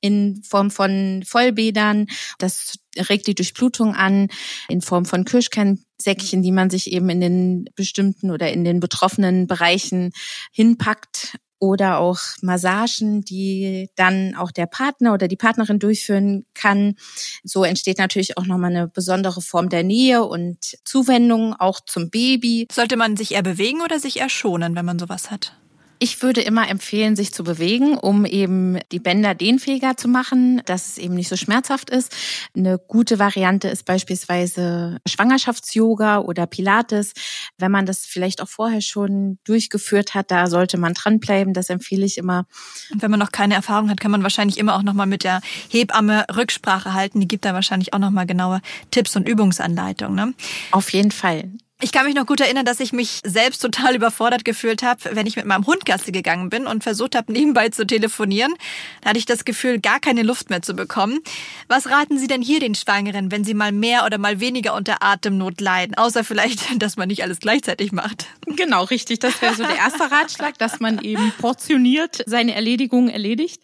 in 0.01 0.43
Form 0.43 0.71
von 0.71 1.23
Vollbädern. 1.27 2.07
Das 2.39 2.79
regt 3.09 3.27
die 3.27 3.35
Durchblutung 3.35 3.95
an 3.95 4.29
in 4.69 4.81
Form 4.81 5.05
von 5.05 5.25
Kirschkernsäckchen, 5.25 6.43
die 6.43 6.53
man 6.53 6.71
sich 6.71 6.93
eben 6.93 7.09
in 7.11 7.21
den 7.21 7.65
bestimmten 7.75 8.31
oder 8.31 8.51
in 8.51 8.65
den 8.65 8.81
betroffenen 8.81 9.47
Bereichen 9.47 10.13
hinpackt 10.53 11.39
oder 11.61 11.99
auch 11.99 12.19
Massagen, 12.41 13.23
die 13.23 13.89
dann 13.95 14.35
auch 14.35 14.51
der 14.51 14.67
Partner 14.67 15.15
oder 15.15 15.29
die 15.29 15.37
Partnerin 15.37 15.79
durchführen 15.79 16.47
kann. 16.55 16.97
So 17.45 17.63
entsteht 17.63 17.99
natürlich 17.99 18.37
auch 18.39 18.47
nochmal 18.47 18.71
eine 18.71 18.89
besondere 18.89 19.43
Form 19.43 19.69
der 19.69 19.85
Nähe 19.85 20.25
und 20.25 20.59
Zuwendung 20.85 21.55
auch 21.55 21.81
zum 21.81 22.11
Baby. 22.11 22.67
Sollte 22.73 22.97
man 22.97 23.17
sich 23.17 23.33
eher 23.33 23.43
bewegen 23.43 23.83
oder 23.83 24.01
sich 24.01 24.19
eher 24.19 24.31
schonen, 24.31 24.75
wenn 24.75 24.85
man 24.85 24.99
sowas 24.99 25.31
hat? 25.31 25.53
Ich 26.03 26.23
würde 26.23 26.41
immer 26.41 26.67
empfehlen, 26.67 27.15
sich 27.15 27.35
zu 27.35 27.45
bewegen, 27.45 27.99
um 27.99 28.25
eben 28.25 28.79
die 28.91 28.99
Bänder 28.99 29.35
dehnfähiger 29.35 29.99
zu 29.99 30.09
machen, 30.09 30.63
dass 30.65 30.89
es 30.89 30.97
eben 30.97 31.15
nicht 31.15 31.29
so 31.29 31.37
schmerzhaft 31.37 31.91
ist. 31.91 32.17
Eine 32.57 32.79
gute 32.79 33.19
Variante 33.19 33.69
ist 33.69 33.85
beispielsweise 33.85 34.97
Schwangerschafts-Yoga 35.07 36.21
oder 36.21 36.47
Pilates. 36.47 37.13
Wenn 37.59 37.71
man 37.71 37.85
das 37.85 38.07
vielleicht 38.07 38.41
auch 38.41 38.49
vorher 38.49 38.81
schon 38.81 39.39
durchgeführt 39.45 40.15
hat, 40.15 40.31
da 40.31 40.47
sollte 40.47 40.79
man 40.79 40.95
dranbleiben. 40.95 41.53
Das 41.53 41.69
empfehle 41.69 42.07
ich 42.07 42.17
immer. 42.17 42.47
Und 42.91 43.03
wenn 43.03 43.11
man 43.11 43.21
noch 43.21 43.31
keine 43.31 43.53
Erfahrung 43.53 43.91
hat, 43.91 44.01
kann 44.01 44.11
man 44.11 44.23
wahrscheinlich 44.23 44.57
immer 44.57 44.77
auch 44.77 44.83
nochmal 44.83 45.07
mit 45.07 45.23
der 45.23 45.43
Hebamme 45.69 46.25
Rücksprache 46.35 46.95
halten. 46.95 47.21
Die 47.21 47.29
gibt 47.29 47.45
da 47.45 47.53
wahrscheinlich 47.53 47.93
auch 47.93 47.99
nochmal 47.99 48.25
genaue 48.25 48.63
Tipps 48.91 49.17
und 49.17 49.29
Übungsanleitungen. 49.29 50.17
Ne? 50.17 50.35
Auf 50.71 50.95
jeden 50.95 51.11
Fall. 51.11 51.51
Ich 51.83 51.93
kann 51.93 52.05
mich 52.05 52.15
noch 52.15 52.27
gut 52.27 52.41
erinnern, 52.41 52.67
dass 52.67 52.79
ich 52.79 52.93
mich 52.93 53.21
selbst 53.25 53.61
total 53.61 53.95
überfordert 53.97 54.45
gefühlt 54.45 54.83
habe, 54.83 55.01
wenn 55.13 55.27
ich 55.27 55.37
mit 55.37 55.47
meinem 55.47 55.67
Hund 55.67 55.87
Gassi 55.87 56.13
gegangen 56.13 56.51
bin 56.51 56.67
und 56.67 56.83
versucht 56.83 57.17
habe, 57.17 57.33
nebenbei 57.33 57.71
zu 57.71 57.87
telefonieren. 57.87 58.53
Da 59.01 59.11
hatte 59.11 59.19
ich 59.19 59.25
das 59.25 59.47
Gefühl, 59.47 59.81
gar 59.81 59.99
keine 59.99 60.23
Luft 60.23 60.51
mehr 60.51 60.61
zu 60.61 60.75
bekommen. 60.75 61.21
Was 61.69 61.89
raten 61.89 62.19
Sie 62.19 62.27
denn 62.27 62.43
hier 62.43 62.61
den 62.61 62.75
Schwangeren, 62.75 63.31
wenn 63.31 63.45
sie 63.45 63.55
mal 63.55 63.73
mehr 63.73 64.05
oder 64.05 64.19
mal 64.19 64.41
weniger 64.41 64.75
unter 64.75 65.03
Atemnot 65.03 65.63
leiden? 65.63 65.97
Außer 65.97 66.23
vielleicht, 66.23 66.61
dass 66.83 66.99
man 66.99 67.09
nicht 67.09 67.23
alles 67.23 67.41
gleichzeitig 67.41 67.93
macht. 67.93 68.27
Genau, 68.45 68.85
richtig. 68.85 69.21
Das 69.21 69.41
wäre 69.41 69.55
so 69.55 69.63
der 69.63 69.77
erste 69.77 70.11
Ratschlag, 70.11 70.59
dass 70.59 70.81
man 70.81 71.03
eben 71.03 71.33
portioniert 71.39 72.23
seine 72.27 72.55
Erledigung 72.55 73.09
erledigt. 73.09 73.63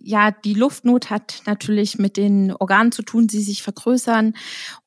Ja, 0.00 0.30
die 0.30 0.54
Luftnot 0.54 1.10
hat 1.10 1.42
natürlich 1.44 1.98
mit 1.98 2.16
den 2.16 2.50
Organen 2.52 2.92
zu 2.92 3.02
tun, 3.02 3.26
die 3.26 3.42
sich 3.42 3.62
vergrößern. 3.62 4.34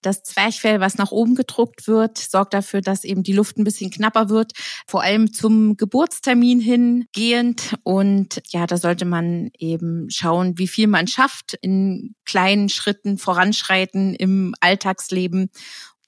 Das 0.02 0.24
Zwerchfell, 0.24 0.80
was 0.80 0.98
nach 0.98 1.12
oben 1.12 1.36
gedruckt 1.36 1.88
wird, 1.88 2.18
sorgt 2.18 2.56
dafür, 2.56 2.71
dafür, 2.72 2.82
dass 2.82 3.04
eben 3.04 3.24
die 3.24 3.34
Luft 3.34 3.58
ein 3.58 3.64
bisschen 3.64 3.92
knapper 3.92 4.30
wird, 4.30 4.54
vor 4.88 5.04
allem 5.04 5.34
zum 5.34 5.78
Geburtstermin 5.78 6.60
hingehend. 6.60 7.76
Und 7.84 8.42
ja, 8.48 8.66
da 8.66 8.78
sollte 8.78 9.06
man 9.06 9.52
eben 9.58 10.10
schauen, 10.10 10.58
wie 10.58 10.68
viel 10.68 10.88
man 10.88 11.08
schafft, 11.08 11.58
in 11.62 12.16
kleinen 12.26 12.70
Schritten 12.70 13.18
voranschreiten 13.18 14.16
im 14.16 14.54
Alltagsleben. 14.62 15.50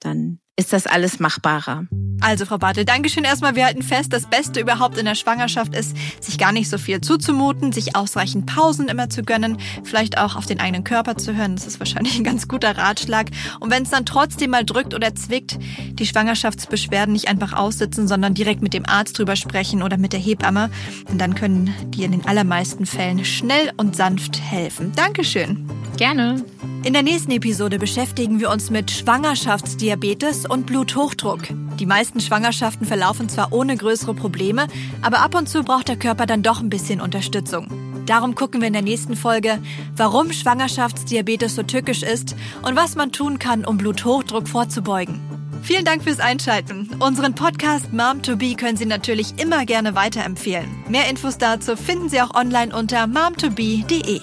Dann 0.00 0.40
ist 0.56 0.72
das 0.72 0.86
alles 0.86 1.18
machbarer. 1.18 1.86
Also, 2.20 2.46
Frau 2.46 2.58
Bartel, 2.58 2.84
Dankeschön 2.84 3.24
erstmal. 3.24 3.56
Wir 3.56 3.66
halten 3.66 3.82
fest, 3.82 4.12
das 4.12 4.30
Beste 4.30 4.60
überhaupt 4.60 4.96
in 4.96 5.04
der 5.04 5.16
Schwangerschaft 5.16 5.74
ist, 5.74 5.94
sich 6.20 6.38
gar 6.38 6.52
nicht 6.52 6.70
so 6.70 6.78
viel 6.78 7.00
zuzumuten, 7.00 7.72
sich 7.72 7.96
ausreichend 7.96 8.46
Pausen 8.46 8.88
immer 8.88 9.10
zu 9.10 9.22
gönnen, 9.24 9.58
vielleicht 9.82 10.16
auch 10.16 10.36
auf 10.36 10.46
den 10.46 10.60
eigenen 10.60 10.84
Körper 10.84 11.16
zu 11.16 11.36
hören. 11.36 11.56
Das 11.56 11.66
ist 11.66 11.80
wahrscheinlich 11.80 12.16
ein 12.16 12.24
ganz 12.24 12.48
guter 12.48 12.78
Ratschlag. 12.78 13.26
Und 13.60 13.70
wenn 13.70 13.82
es 13.82 13.90
dann 13.90 14.06
trotzdem 14.06 14.50
mal 14.50 14.64
drückt 14.64 14.94
oder 14.94 15.14
zwickt, 15.14 15.58
die 15.90 16.06
Schwangerschaftsbeschwerden 16.06 17.12
nicht 17.12 17.28
einfach 17.28 17.52
aussitzen, 17.52 18.08
sondern 18.08 18.32
direkt 18.32 18.62
mit 18.62 18.74
dem 18.74 18.86
Arzt 18.86 19.18
drüber 19.18 19.36
sprechen 19.36 19.82
oder 19.82 19.98
mit 19.98 20.12
der 20.12 20.20
Hebamme. 20.20 20.70
Und 21.10 21.20
dann 21.20 21.34
können 21.34 21.74
die 21.88 22.04
in 22.04 22.12
den 22.12 22.24
allermeisten 22.26 22.86
Fällen 22.86 23.24
schnell 23.24 23.72
und 23.76 23.96
sanft 23.96 24.40
helfen. 24.40 24.92
Dankeschön. 24.94 25.68
Gerne. 25.96 26.44
In 26.84 26.92
der 26.92 27.02
nächsten 27.02 27.30
Episode 27.30 27.78
beschäftigen 27.78 28.40
wir 28.40 28.50
uns 28.50 28.68
mit 28.70 28.90
Schwangerschaftsdiabetes 28.90 30.43
und 30.50 30.66
Bluthochdruck. 30.66 31.42
Die 31.78 31.86
meisten 31.86 32.20
Schwangerschaften 32.20 32.86
verlaufen 32.86 33.28
zwar 33.28 33.52
ohne 33.52 33.76
größere 33.76 34.14
Probleme, 34.14 34.66
aber 35.02 35.20
ab 35.20 35.34
und 35.34 35.48
zu 35.48 35.62
braucht 35.62 35.88
der 35.88 35.96
Körper 35.96 36.26
dann 36.26 36.42
doch 36.42 36.60
ein 36.60 36.70
bisschen 36.70 37.00
Unterstützung. 37.00 37.68
Darum 38.06 38.34
gucken 38.34 38.60
wir 38.60 38.68
in 38.68 38.74
der 38.74 38.82
nächsten 38.82 39.16
Folge, 39.16 39.58
warum 39.96 40.32
Schwangerschaftsdiabetes 40.32 41.54
so 41.54 41.62
tückisch 41.62 42.02
ist 42.02 42.36
und 42.62 42.76
was 42.76 42.96
man 42.96 43.12
tun 43.12 43.38
kann, 43.38 43.64
um 43.64 43.78
Bluthochdruck 43.78 44.48
vorzubeugen. 44.48 45.20
Vielen 45.62 45.86
Dank 45.86 46.02
fürs 46.02 46.20
Einschalten. 46.20 46.90
Unseren 47.00 47.34
Podcast 47.34 47.90
Mom 47.90 48.22
to 48.22 48.36
Be 48.36 48.54
können 48.54 48.76
Sie 48.76 48.84
natürlich 48.84 49.38
immer 49.38 49.64
gerne 49.64 49.94
weiterempfehlen. 49.94 50.68
Mehr 50.88 51.08
Infos 51.08 51.38
dazu 51.38 51.74
finden 51.76 52.10
Sie 52.10 52.20
auch 52.20 52.34
online 52.34 52.76
unter 52.76 53.06
momtobe.de. 53.06 54.20